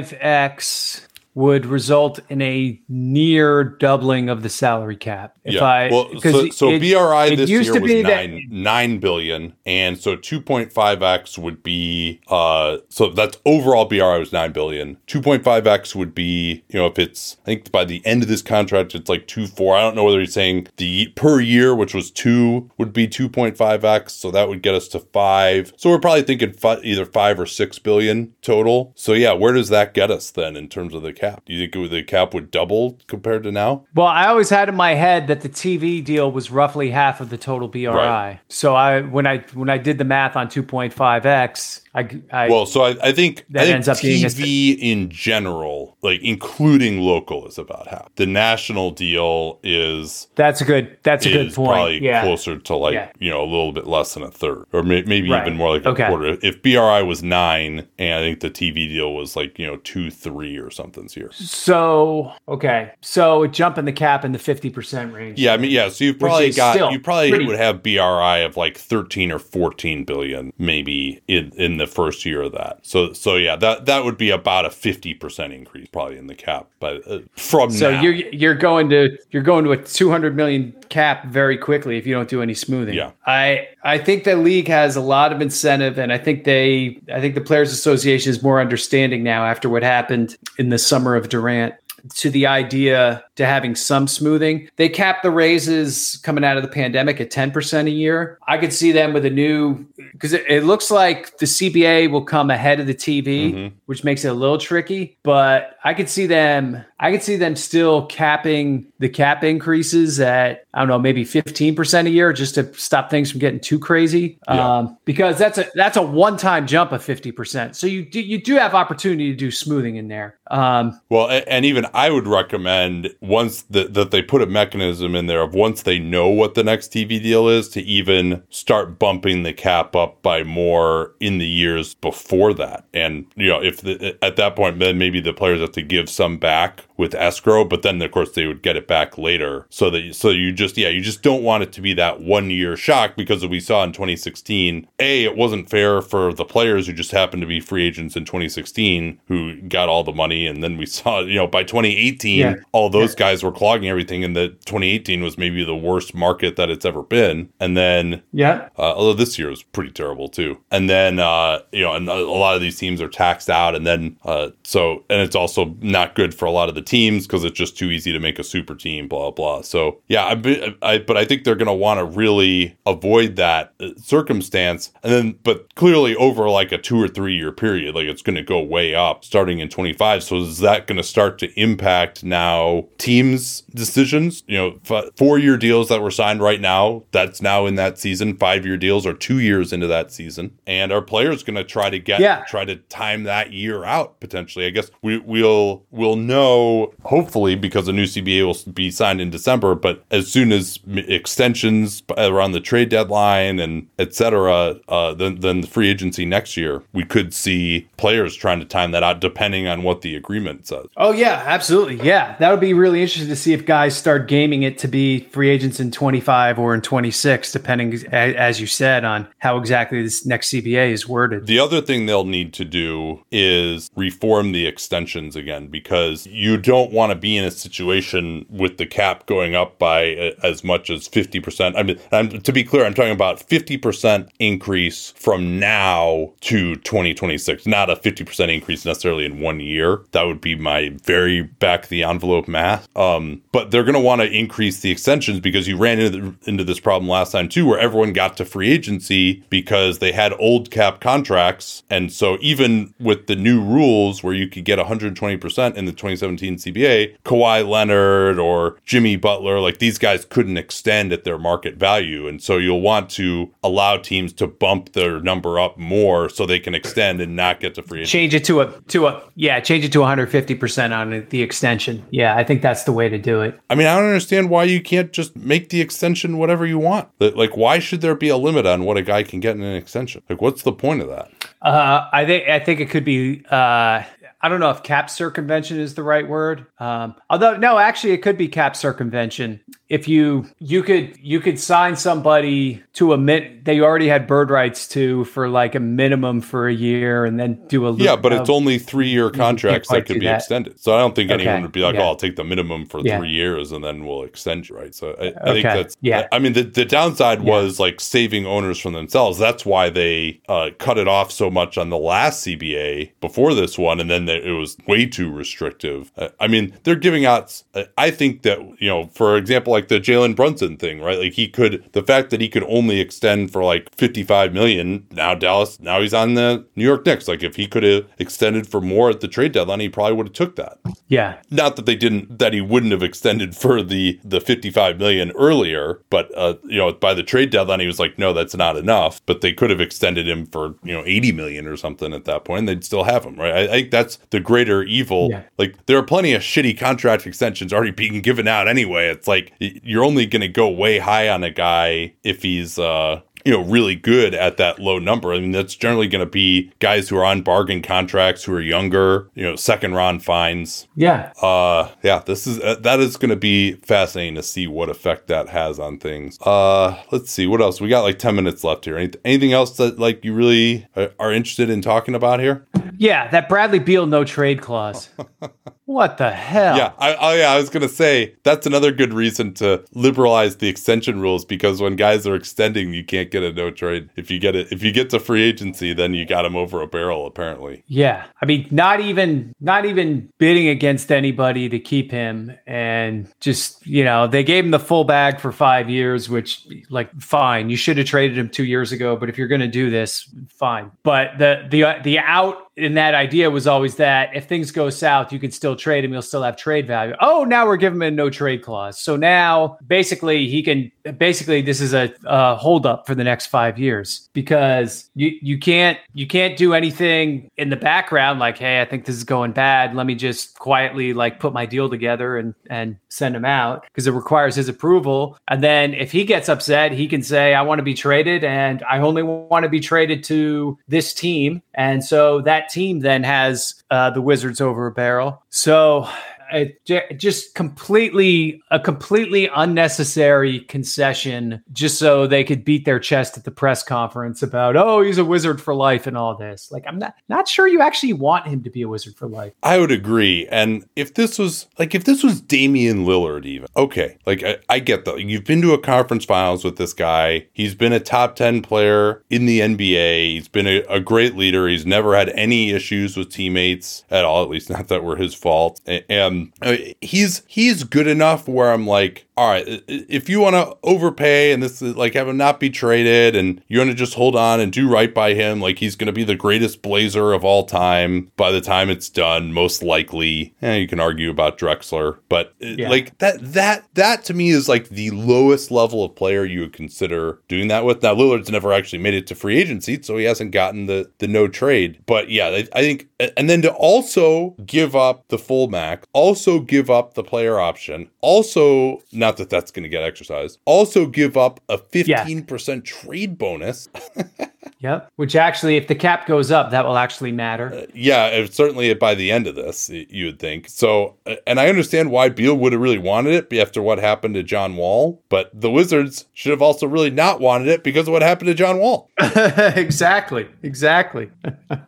[0.02, 1.07] point five X
[1.38, 5.36] would result in a near doubling of the salary cap.
[5.44, 5.64] If yeah.
[5.64, 10.16] I well, so, so it, BRI this year was nine that, nine billion, and so
[10.16, 14.96] two point five x would be uh so that's overall BRI was nine billion.
[15.06, 18.24] Two point five x would be you know if it's I think by the end
[18.24, 19.76] of this contract it's like two four.
[19.76, 23.28] I don't know whether he's saying the per year which was two would be two
[23.28, 25.72] point five x, so that would get us to five.
[25.76, 28.92] So we're probably thinking fi- either five or six billion total.
[28.96, 31.27] So yeah, where does that get us then in terms of the cap?
[31.30, 31.44] Cap?
[31.44, 33.86] Do you think the cap would double compared to now?
[33.94, 37.30] Well, I always had in my head that the TV deal was roughly half of
[37.30, 37.86] the total BRI.
[37.86, 38.40] Right.
[38.48, 42.82] So I when I when I did the math on 2.5x, I, I, well, so
[42.82, 47.46] I, I think that I think ends up being TV in general, like including local,
[47.48, 48.14] is about half.
[48.14, 51.68] The national deal is that's a good that's a good point.
[51.68, 52.22] Probably yeah.
[52.22, 53.10] closer to like yeah.
[53.18, 55.46] you know a little bit less than a third, or may, maybe right.
[55.46, 56.38] even more like a quarter.
[56.42, 60.10] If BRI was nine, and I think the TV deal was like you know two
[60.10, 61.32] three or something's here.
[61.32, 65.38] So okay, so jump in the cap in the fifty percent range.
[65.38, 65.88] Yeah, I mean yeah.
[65.88, 70.04] So you probably got you probably pretty, would have BRI of like thirteen or fourteen
[70.04, 72.78] billion maybe in in the first year of that.
[72.82, 76.68] So so yeah, that that would be about a 50% increase probably in the cap
[76.80, 78.00] but uh, from So now.
[78.00, 82.14] you're you're going to you're going to a 200 million cap very quickly if you
[82.14, 82.94] don't do any smoothing.
[82.94, 83.12] Yeah.
[83.26, 87.20] I I think the league has a lot of incentive and I think they I
[87.20, 91.28] think the players association is more understanding now after what happened in the summer of
[91.28, 91.74] Durant
[92.16, 94.68] to the idea to having some smoothing.
[94.76, 98.38] They capped the raises coming out of the pandemic at 10% a year.
[98.48, 102.24] I could see them with a new because it, it, looks like the CBA will
[102.24, 103.76] come ahead of the TV, mm-hmm.
[103.86, 105.16] which makes it a little tricky.
[105.22, 106.84] But I could see them.
[107.00, 111.76] I could see them still capping the cap increases at I don't know maybe fifteen
[111.76, 114.38] percent a year, just to stop things from getting too crazy.
[114.48, 114.78] Yeah.
[114.78, 117.76] Um, because that's a that's a one time jump of fifty percent.
[117.76, 120.38] So you do, you do have opportunity to do smoothing in there.
[120.50, 125.26] Um, well, and even I would recommend once that that they put a mechanism in
[125.26, 129.42] there of once they know what the next TV deal is to even start bumping
[129.42, 132.84] the cap up by more in the years before that.
[132.94, 136.08] And you know, if the, at that point, then maybe the players have to give
[136.08, 139.66] some back with escrow, but then of course they would get it back later.
[139.70, 142.48] So that so you just yeah, you just don't want it to be that one
[142.48, 146.92] year shock because we saw in 2016, a it wasn't fair for the players who
[146.92, 150.76] just happened to be free agents in 2016 who got all the money, and then
[150.76, 152.54] we saw you know by 2018 yeah.
[152.72, 153.18] all those yeah.
[153.18, 157.02] guys were clogging everything, and the 2018 was maybe the worst market that it's ever
[157.02, 157.50] been.
[157.60, 160.58] And then yeah, uh, although this year was pretty terrible too.
[160.70, 163.86] And then uh, you know, and a lot of these teams are taxed out, and
[163.86, 167.44] then uh, so and it's also not good for a lot of the teams because
[167.44, 169.62] it's just too easy to make a super team, blah blah.
[169.62, 173.74] So yeah, I, I but I think they're going to want to really avoid that
[173.80, 178.06] uh, circumstance, and then but clearly over like a two or three year period, like
[178.06, 180.22] it's going to go way up starting in 25.
[180.22, 184.42] So is that going to start to impact now teams' decisions?
[184.46, 187.98] You know, f- four year deals that were signed right now, that's now in that
[187.98, 188.36] season.
[188.36, 191.90] Five year deals are two years into that season, and our players going to try
[191.90, 192.44] to get yeah.
[192.48, 194.66] try to time that year out potentially.
[194.66, 199.30] I guess we we'll we'll know hopefully because the new CBA will be signed in
[199.30, 199.74] December.
[199.74, 205.66] But as soon as extensions around the trade deadline and etc., uh, then then the
[205.66, 209.82] free agency next year, we could see players trying to time that out depending on
[209.82, 210.86] what the agreement says.
[210.96, 211.96] Oh yeah, absolutely.
[212.06, 215.20] Yeah, that would be really interesting to see if guys start gaming it to be
[215.20, 220.24] free agents in 25 or in 26, depending as you said on how exactly this
[220.24, 221.46] next CBA is worded.
[221.46, 226.92] The other thing they'll need to do is reform the extensions again because you don't
[226.92, 230.90] want to be in a situation with the cap going up by uh, as much
[230.90, 231.76] as 50%.
[231.76, 237.66] I mean, I'm, to be clear, I'm talking about 50% increase from now to 2026,
[237.66, 240.02] not a 50% increase necessarily in one year.
[240.12, 242.88] That would be my very back the envelope math.
[242.96, 246.34] Um, but they're going to want to increase the extensions because you ran into, the,
[246.48, 250.32] into this problem last time too, where everyone got to free agency because they had
[250.38, 251.82] old cap contracts.
[251.90, 256.56] And so even with the new rules where you could get 120% in the 2017
[256.56, 262.26] CBA, Kawhi Leonard or Jimmy Butler, like these guys couldn't extend at their market value.
[262.26, 266.60] And so you'll want to allow teams to bump their number up more so they
[266.60, 268.12] can extend and not get to free agency.
[268.12, 272.04] Change it to a to a yeah, change it to 150% on the extension.
[272.10, 273.58] Yeah, I think that's the way to do it.
[273.70, 277.08] I mean, I don't understand why you can't just make the extension whatever you want.
[277.20, 279.74] Like why should there be a limit on what a guy can get in an
[279.74, 280.22] extension?
[280.28, 281.30] Like what's the point of that?
[281.62, 284.02] Uh, I think I think it could be uh,
[284.40, 286.66] I don't know if cap circumvention is the right word.
[286.78, 291.58] Um, although no, actually, it could be cap circumvention if you you could you could
[291.58, 296.40] sign somebody to a min they already had bird rights to for like a minimum
[296.40, 300.04] for a year and then do a yeah but it's only three year contracts that
[300.04, 300.36] could be that.
[300.36, 301.42] extended so i don't think okay.
[301.42, 302.02] anyone would be like yeah.
[302.02, 303.18] oh i'll take the minimum for yeah.
[303.18, 305.52] three years and then we'll extend you right so i, I okay.
[305.52, 307.50] think that's yeah i mean the, the downside yeah.
[307.50, 311.78] was like saving owners from themselves that's why they uh, cut it off so much
[311.78, 316.28] on the last cba before this one and then it was way too restrictive uh,
[316.40, 317.62] i mean they're giving out
[317.96, 321.18] i think that you know for example like the Jalen Brunson thing, right?
[321.18, 325.06] Like he could, the fact that he could only extend for like 55 million.
[325.12, 327.28] Now Dallas, now he's on the New York Knicks.
[327.28, 330.26] Like if he could have extended for more at the trade deadline, he probably would
[330.26, 330.78] have took that.
[331.06, 331.40] Yeah.
[331.50, 336.00] Not that they didn't, that he wouldn't have extended for the the 55 million earlier,
[336.10, 339.24] but uh, you know, by the trade deadline, he was like, no, that's not enough.
[339.26, 342.44] But they could have extended him for you know 80 million or something at that
[342.44, 342.60] point.
[342.60, 343.54] And they'd still have him, right?
[343.54, 345.28] I, I think that's the greater evil.
[345.30, 345.42] Yeah.
[345.56, 349.08] Like there are plenty of shitty contract extensions already being given out anyway.
[349.08, 353.20] It's like you're only going to go way high on a guy if he's uh
[353.44, 355.32] you know really good at that low number.
[355.32, 358.60] I mean that's generally going to be guys who are on bargain contracts who are
[358.60, 360.86] younger, you know, second round fines.
[360.96, 361.32] Yeah.
[361.40, 365.28] Uh yeah, this is uh, that is going to be fascinating to see what effect
[365.28, 366.38] that has on things.
[366.42, 367.80] Uh let's see what else.
[367.80, 368.96] We got like 10 minutes left here.
[368.96, 370.86] Anyth- anything else that like you really
[371.18, 372.66] are interested in talking about here?
[372.98, 375.08] Yeah, that Bradley Beal no trade clause.
[375.88, 376.76] What the hell?
[376.76, 380.68] Yeah, I, oh yeah, I was gonna say that's another good reason to liberalize the
[380.68, 384.10] extension rules because when guys are extending, you can't get a no trade.
[384.14, 386.82] If you get it, if you get to free agency, then you got him over
[386.82, 387.26] a barrel.
[387.26, 393.26] Apparently, Yeah, I mean, not even not even bidding against anybody to keep him, and
[393.40, 397.70] just you know, they gave him the full bag for five years, which like fine,
[397.70, 399.16] you should have traded him two years ago.
[399.16, 400.90] But if you're going to do this, fine.
[401.02, 405.32] But the the the out in that idea was always that if things go south,
[405.32, 406.12] you can still trade him.
[406.12, 407.14] You'll still have trade value.
[407.20, 409.00] Oh, now we're giving him a no trade clause.
[409.00, 413.46] So now basically he can basically this is a, a hold up for the next
[413.46, 418.80] five years because you you can't you can't do anything in the background like hey
[418.80, 419.94] I think this is going bad.
[419.94, 424.06] Let me just quietly like put my deal together and and send him out because
[424.06, 425.38] it requires his approval.
[425.48, 428.82] And then if he gets upset, he can say I want to be traded and
[428.88, 431.62] I only want to be traded to this team.
[431.74, 435.42] And so that team then has uh, the Wizards over a barrel.
[435.50, 436.06] So
[436.52, 443.44] it just completely a completely unnecessary concession just so they could beat their chest at
[443.44, 446.98] the press conference about oh he's a wizard for life and all this like i'm
[446.98, 449.90] not not sure you actually want him to be a wizard for life I would
[449.92, 450.46] agree.
[450.50, 454.78] And if this was like if this was Damian Lillard, even okay, like I, I
[454.78, 457.46] get that you've been to a conference finals with this guy.
[457.52, 460.32] He's been a top ten player in the NBA.
[460.34, 461.66] He's been a, a great leader.
[461.68, 464.42] He's never had any issues with teammates at all.
[464.42, 465.80] At least not that were his fault.
[465.86, 470.54] A- And uh, he's he's good enough where I'm like, all right, if you want
[470.56, 473.94] to overpay and this is like have him not be traded, and you want to
[473.96, 476.82] just hold on and do right by him, like he's going to be the greatest
[476.82, 480.54] Blazer of all time by the time it's done, most likely.
[480.62, 482.88] Eh, you can argue about Drexler, but uh, Yeah.
[482.90, 486.72] like that that that to me is like the lowest level of player you would
[486.72, 488.02] consider doing that with.
[488.02, 491.28] Now Lillard's never actually made it to free agency, so he hasn't gotten the the
[491.28, 491.98] no trade.
[492.06, 496.60] But yeah, I, I think, and then to also give up the full max, also
[496.60, 501.36] give up the player option, also not that that's going to get exercised, also give
[501.36, 503.88] up a fifteen percent trade bonus.
[504.78, 509.14] yep which actually if the cap goes up that will actually matter Yeah, certainly by
[509.14, 510.68] the end of this, you would think.
[510.68, 514.34] So, uh, and I understand why Beal would have really wanted it after what happened
[514.34, 518.12] to John Wall, but the Wizards should have also really not wanted it because of
[518.12, 519.10] what happened to John Wall.
[519.18, 521.30] exactly exactly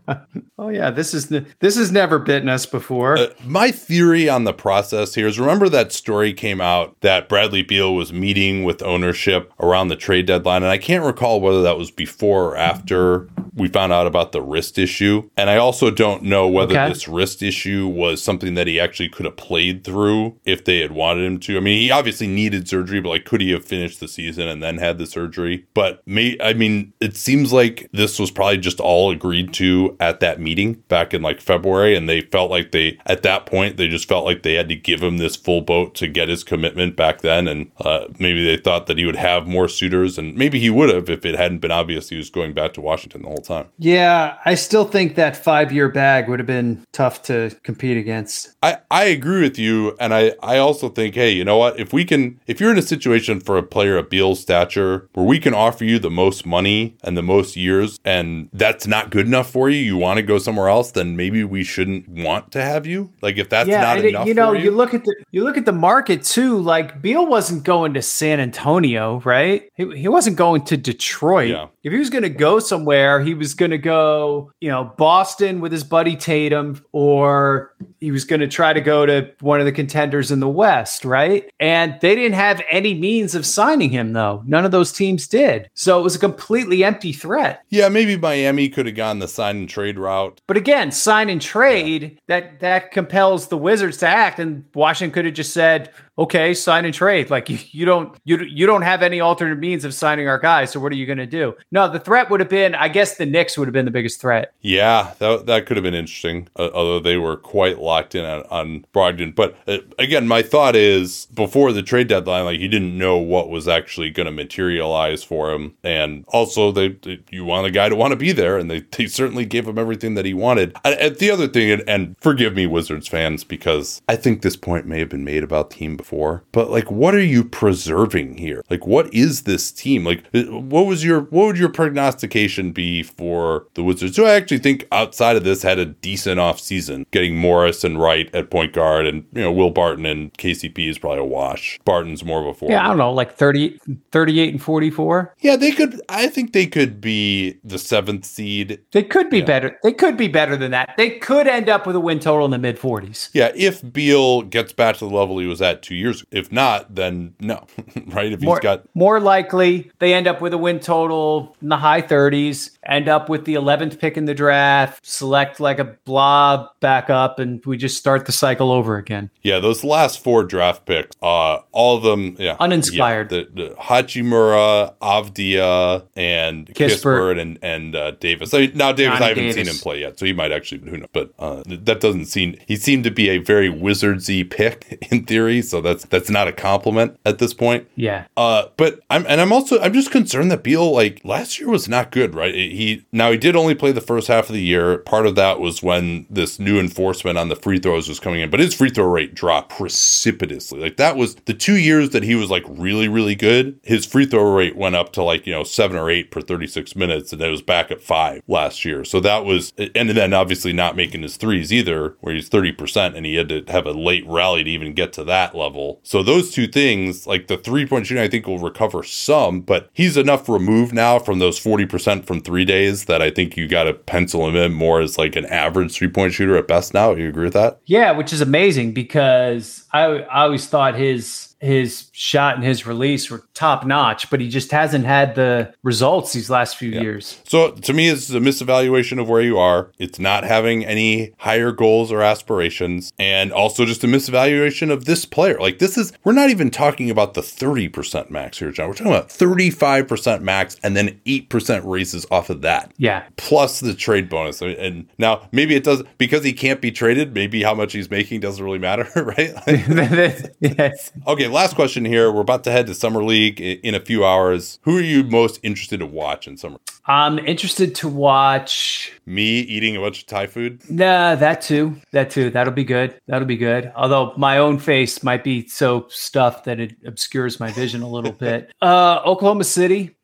[0.58, 4.52] oh yeah this is this has never bitten us before Uh, my theory on the
[4.52, 9.52] process here is remember that story came out that Bradley Beal was meeting with ownership
[9.60, 13.28] around the trade deadline, and I can't recall whether that was before or after after
[13.54, 15.28] we found out about the wrist issue.
[15.36, 16.88] And I also don't know whether Okay.
[16.88, 20.92] this wrist issue was something that he actually could have played through if they had
[20.92, 21.56] wanted him to.
[21.56, 24.62] I mean, he obviously needed surgery, but like, could he have finished the season and
[24.62, 25.66] then had the surgery?
[25.74, 30.20] But me, I mean, it seems like this was probably just all agreed to at
[30.20, 33.88] that meeting back in like February, and they felt like they at that point they
[33.88, 36.96] just felt like they had to give him this full boat to get his commitment
[36.96, 40.58] back then, and uh, maybe they thought that he would have more suitors, and maybe
[40.60, 43.28] he would have if it hadn't been obvious he was going back to Washington the
[43.28, 43.66] whole time.
[43.78, 48.50] yeah i still think that five year bag would have been tough to compete against
[48.62, 49.96] I, I agree with you.
[49.98, 51.80] And I, I also think, hey, you know what?
[51.80, 55.24] If we can, if you're in a situation for a player of Beal's stature where
[55.24, 59.26] we can offer you the most money and the most years, and that's not good
[59.26, 62.62] enough for you, you want to go somewhere else, then maybe we shouldn't want to
[62.62, 63.10] have you.
[63.22, 64.64] Like, if that's not and it- you know, you.
[64.64, 64.70] you.
[64.70, 66.58] look at the you look at the market too.
[66.58, 69.70] Like Beal wasn't going to San Antonio, right?
[69.74, 71.48] He, he wasn't going to Detroit.
[71.50, 71.68] Yeah.
[71.82, 75.60] If he was going to go somewhere, he was going to go, you know, Boston
[75.60, 77.69] with his buddy Tatum, or
[78.00, 81.04] he was going to try to go to one of the contenders in the West,
[81.04, 81.50] right?
[81.60, 84.42] And they didn't have any means of signing him, though.
[84.46, 85.68] None of those teams did.
[85.74, 87.62] So it was a completely empty threat.
[87.68, 90.40] yeah, maybe Miami could have gone the sign and trade route.
[90.46, 95.24] But again, sign and trade that that compels the Wizards to act, and Washington could
[95.24, 99.02] have just said, "Okay, sign and trade." Like you, you don't you you don't have
[99.02, 101.54] any alternate means of signing our guy, so what are you going to do?
[101.70, 104.20] No, the threat would have been, I guess, the Knicks would have been the biggest
[104.20, 104.52] threat.
[104.60, 108.42] Yeah, that, that could have been interesting, uh, although they were quite locked in on,
[108.50, 109.34] on Brogdon.
[109.34, 113.48] But uh, again, my thought is before the trade deadline, like you didn't know what
[113.50, 115.74] was actually going to materialize for him.
[115.84, 118.80] And also, they, they- you want a guy to want to be there, and they,
[118.80, 120.76] they certainly gave him everything that he wanted.
[120.84, 124.56] And, and the other thing, and, and forgive me, Wizards fans, because I think this
[124.56, 126.42] point may have been made about team before.
[126.52, 128.64] But like, what are you preserving here?
[128.70, 130.04] Like, what is this team?
[130.04, 134.16] Like, uh, what was your what would your prognostication be for the Wizards?
[134.16, 138.00] So I actually think outside of this had a decent off season, getting Morris and
[138.00, 141.78] Wright at point guard, and you know Will Barton and KCP is probably a wash.
[141.84, 142.72] Barton's more of a forward.
[142.72, 143.78] Yeah, I don't know, like 30,
[144.12, 145.34] 38 and 44.
[145.40, 146.00] Yeah, they could.
[146.08, 148.80] I think they could be the seventh seed.
[148.92, 149.78] They could be better.
[149.82, 150.94] They could be better than that.
[150.96, 153.28] They could end up with a win total in the mid 40s.
[153.34, 156.22] Yeah, if Beal gets back to the level he was at two years.
[156.22, 156.28] ago.
[156.30, 157.66] If not, then no,
[158.06, 158.32] right?
[158.32, 161.76] If More, he's got more likely, they end up with a win total in the
[161.76, 166.68] high 30s, end up with the 11th pick in the draft, select like a blob
[166.80, 169.30] back up, and we just start the cycle over again.
[169.42, 173.30] yeah, those last four draft picks, uh, all of them, yeah, Uninspired.
[173.32, 176.90] Yeah, the, the Hachimura, Avdija, and Kispert.
[177.00, 178.52] Kispert, and and uh, Davis.
[178.52, 179.54] I mean, now Davis, Johnny I haven't Davis.
[179.54, 180.88] seen him play yet, so he might actually.
[180.90, 181.08] Who knows?
[181.12, 182.56] But uh, that doesn't seem.
[182.66, 186.52] He seemed to be a very wizardsy pick in theory, so that's that's not a
[186.52, 187.86] compliment at this point.
[187.94, 188.26] Yeah.
[188.36, 191.88] Uh, but I'm and I'm also I'm just concerned that Beal like last year was
[191.88, 192.54] not good, right?
[192.54, 192.79] He
[193.12, 194.98] now he did only play the first half of the year.
[194.98, 198.50] Part of that was when this new enforcement on the free throws was coming in,
[198.50, 200.80] but his free throw rate dropped precipitously.
[200.80, 203.78] Like that was the two years that he was like really really good.
[203.82, 206.96] His free throw rate went up to like you know seven or eight per 36
[206.96, 209.04] minutes, and it was back at five last year.
[209.04, 213.16] So that was and then obviously not making his threes either, where he's 30 percent,
[213.16, 216.00] and he had to have a late rally to even get to that level.
[216.02, 219.90] So those two things, like the three point shooting, I think will recover some, but
[219.92, 223.84] he's enough removed now from those 40% from three days that I think you got
[223.84, 227.14] to pencil him in more as like an average three point shooter at best now.
[227.14, 227.80] You agree with that?
[227.86, 233.30] Yeah, which is amazing because I, I always thought his his shot and his release
[233.30, 237.40] were top notch, but he just hasn't had the results these last few years.
[237.44, 239.90] So to me, it's a misevaluation of where you are.
[239.98, 245.24] It's not having any higher goals or aspirations, and also just a misevaluation of this
[245.24, 245.58] player.
[245.60, 248.88] Like this is, we're not even talking about the 30% max here, John.
[248.88, 252.92] We're talking about 35% max and then 8% raises off of that.
[252.96, 253.24] Yeah.
[253.36, 254.60] plus the trade bonus.
[254.62, 257.34] And now maybe it does because he can't be traded.
[257.34, 259.52] Maybe how much he's making doesn't really matter, right?
[260.60, 261.12] yes.
[261.26, 262.30] okay, last question here.
[262.32, 264.78] We're about to head to summer league in a few hours.
[264.82, 266.78] Who are you most interested to watch in summer?
[267.06, 269.12] I'm interested to watch.
[269.26, 270.88] Me eating a bunch of Thai food.
[270.90, 271.96] Nah, that too.
[272.12, 272.50] That too.
[272.50, 273.18] That'll be good.
[273.26, 273.92] That'll be good.
[273.96, 278.32] Although my own face might be so stuffed that it obscures my vision a little
[278.32, 278.72] bit.
[278.82, 280.16] Uh, Oklahoma City.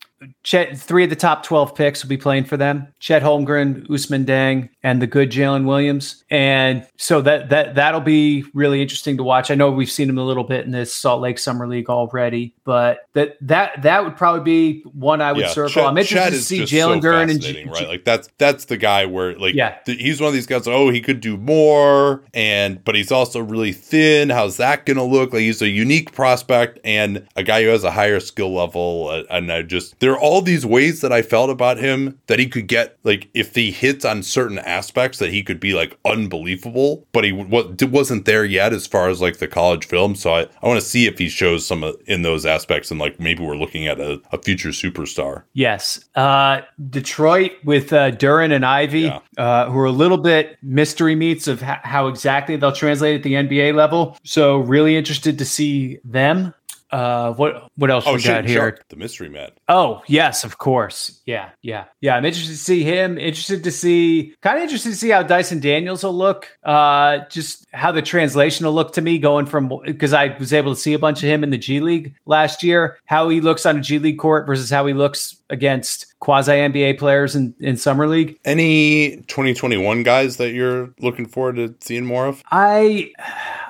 [0.42, 2.88] Chet, three of the top 12 picks will be playing for them.
[3.00, 6.24] Chet Holmgren, Ousmane Dieng, and the good Jalen Williams.
[6.30, 9.50] And so that that that'll be really interesting to watch.
[9.50, 12.54] I know we've seen him a little bit in this Salt Lake Summer League already,
[12.64, 15.68] but that that that would probably be one I would circle.
[15.74, 17.88] Chet- I'm interested to see Jalen so Duren and right?
[17.88, 19.76] Like that's that's the guy where like Yeah.
[19.84, 20.66] th- he's one of these guys.
[20.66, 24.30] Oh, he could do more, and but he's also really thin.
[24.30, 25.32] How's that going to look?
[25.32, 29.08] Like he's a unique prospect and a guy who has a higher skill level.
[29.10, 32.38] uh, And I just there are all these ways that I felt about him that
[32.38, 35.98] he could get like if he hits on certain aspects that he could be like
[36.04, 40.14] unbelievable, but he wa- wasn't there yet as far as like the college film.
[40.14, 43.00] So I, I want to see if he shows some of, in those aspects and
[43.00, 45.42] like maybe we're looking at a, a future superstar.
[45.54, 46.04] Yes.
[46.14, 49.18] Uh, Detroit with uh, Duren and Ivey, Yeah.
[49.38, 53.22] uh, who are a little bit mystery meats of h- how exactly they'll translate at
[53.24, 54.16] the NBA level.
[54.22, 56.54] So, really interested to see them.
[56.90, 58.78] Uh, what what else we got here?
[58.88, 59.50] The mystery man.
[59.68, 61.20] Oh, yes, of course.
[61.26, 62.16] Yeah, yeah, yeah.
[62.16, 63.18] I'm interested to see him.
[63.18, 66.48] Interested to see, kind of interested to see how Dyson Daniels will look.
[66.62, 70.74] Uh, just how the translation will look to me going from because I was able
[70.74, 72.98] to see a bunch of him in the G League last year.
[73.06, 76.98] How he looks on a G League court versus how he looks against quasi NBA
[76.98, 78.38] players in in summer league.
[78.44, 82.42] Any 2021 guys that you're looking forward to seeing more of?
[82.50, 83.12] I,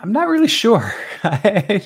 [0.03, 0.95] I'm not really sure.
[1.23, 1.81] I'm,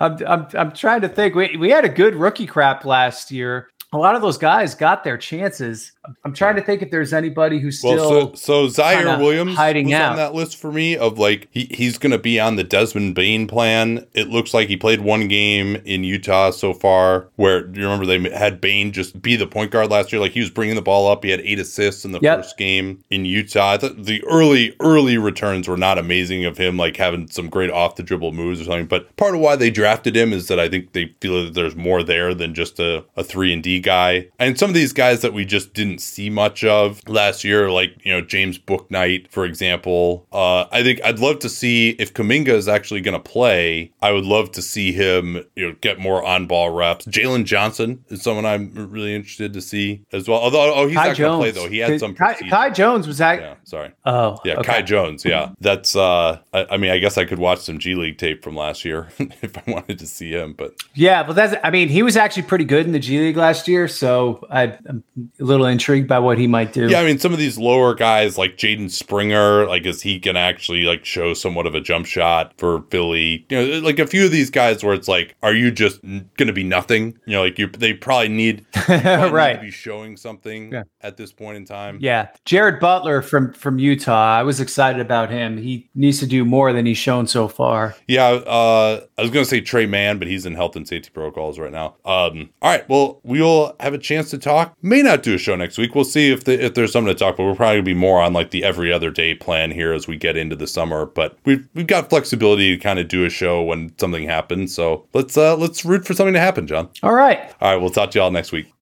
[0.00, 1.34] I'm, I'm trying to think.
[1.34, 3.68] We, we had a good rookie crap last year.
[3.92, 5.92] A lot of those guys got their chances.
[6.24, 7.96] I'm trying to think if there's anybody who's still.
[7.96, 10.10] Well, so so Ziaire Williams hiding out.
[10.12, 13.14] on that list for me of like he, he's going to be on the Desmond
[13.14, 14.06] Bane plan.
[14.14, 17.28] It looks like he played one game in Utah so far.
[17.36, 20.20] Where do you remember they had Bane just be the point guard last year?
[20.20, 21.24] Like he was bringing the ball up.
[21.24, 22.38] He had eight assists in the Yep.
[22.38, 23.72] first game in Utah.
[23.72, 27.70] I thought the early early returns were not amazing of him, like having some great
[27.70, 28.86] off the dribble moves or something.
[28.86, 31.76] But part of why they drafted him is that I think they feel that there's
[31.76, 34.28] more there than just a, a three and D guy.
[34.38, 37.70] And some of these guys that we just didn't didn't see much of last year,
[37.70, 40.26] like, you know, James Bouknight, for example.
[40.30, 43.92] Uh, I think I'd love to see if Kuminga is actually going to play.
[44.02, 47.06] I would love to see him, you know, get more on ball reps.
[47.06, 50.38] Jalen Johnson is someone I'm really interested to see as well.
[50.38, 51.70] Although, oh, he's Kai not going to play, though.
[51.70, 52.14] He had some.
[52.14, 53.40] Kai, Kai Jones was that.
[53.40, 53.92] Yeah, sorry.
[54.04, 54.64] Oh, Yeah, okay.
[54.64, 55.24] Kai Jones.
[55.24, 55.96] Yeah, that's.
[55.96, 58.84] uh I, I mean, I guess I could watch some G League tape from last
[58.84, 60.52] year if I wanted to see him.
[60.52, 61.54] But Yeah, but that's.
[61.64, 64.76] I mean, he was actually pretty good in the G League last year, so I,
[64.86, 65.02] I'm
[65.40, 66.88] a little intrigued by what he might do.
[66.88, 70.36] yeah, I mean, some of these lower guys like Jaden Springer, like is he can
[70.36, 73.46] actually like show somewhat of a jump shot for Philly?
[73.48, 76.28] You know, like a few of these guys where it's like, are you just going
[76.48, 77.16] to be nothing?
[77.26, 79.54] You know, like you they probably need, probably need Right.
[79.56, 80.82] to be showing something Yeah.
[81.02, 81.98] at this point in time.
[82.00, 84.38] Yeah, Jared Butler from from Utah.
[84.38, 85.56] I was excited about him.
[85.56, 87.94] He needs to do more than he's shown so far.
[88.08, 91.10] Yeah, uh, I was going to say Tre Mann, but he's in health and safety
[91.14, 91.94] protocols right now.
[92.04, 94.74] Um, all right, well, we'll have a chance to talk.
[94.82, 95.94] May not do a show next week.
[95.94, 97.36] We'll see if the, if there's something to talk.
[97.36, 99.92] But we're probably going to be more on like the every other day plan here
[99.92, 101.06] as we get into the summer.
[101.06, 104.74] But we've we've got flexibility to kind of do a show when something happens.
[104.74, 106.88] So let's uh, let's root for something to happen, John.
[107.02, 107.38] All right.
[107.60, 108.72] All right, we'll talk to y'all next week.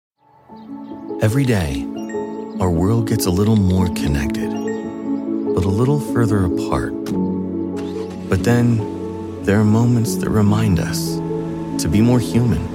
[1.22, 1.82] Every day,
[2.60, 6.92] our world gets a little more connected, but a little further apart.
[8.28, 11.16] But then, there are moments that remind us
[11.82, 12.73] to be more human.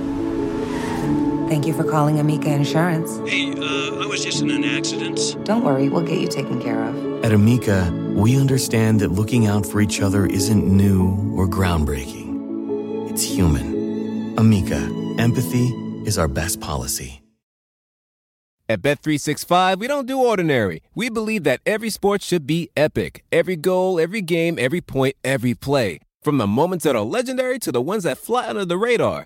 [1.49, 3.17] Thank you for calling Amica Insurance.
[3.27, 5.35] Hey, uh, I was just in an accident.
[5.45, 7.25] Don't worry, we'll get you taken care of.
[7.25, 13.09] At Amica, we understand that looking out for each other isn't new or groundbreaking.
[13.09, 14.37] It's human.
[14.37, 14.77] Amica,
[15.17, 15.69] empathy
[16.05, 17.23] is our best policy.
[18.69, 20.83] At Bet365, we don't do ordinary.
[20.93, 23.23] We believe that every sport should be epic.
[23.31, 25.97] Every goal, every game, every point, every play.
[26.21, 29.25] From the moments that are legendary to the ones that fly under the radar.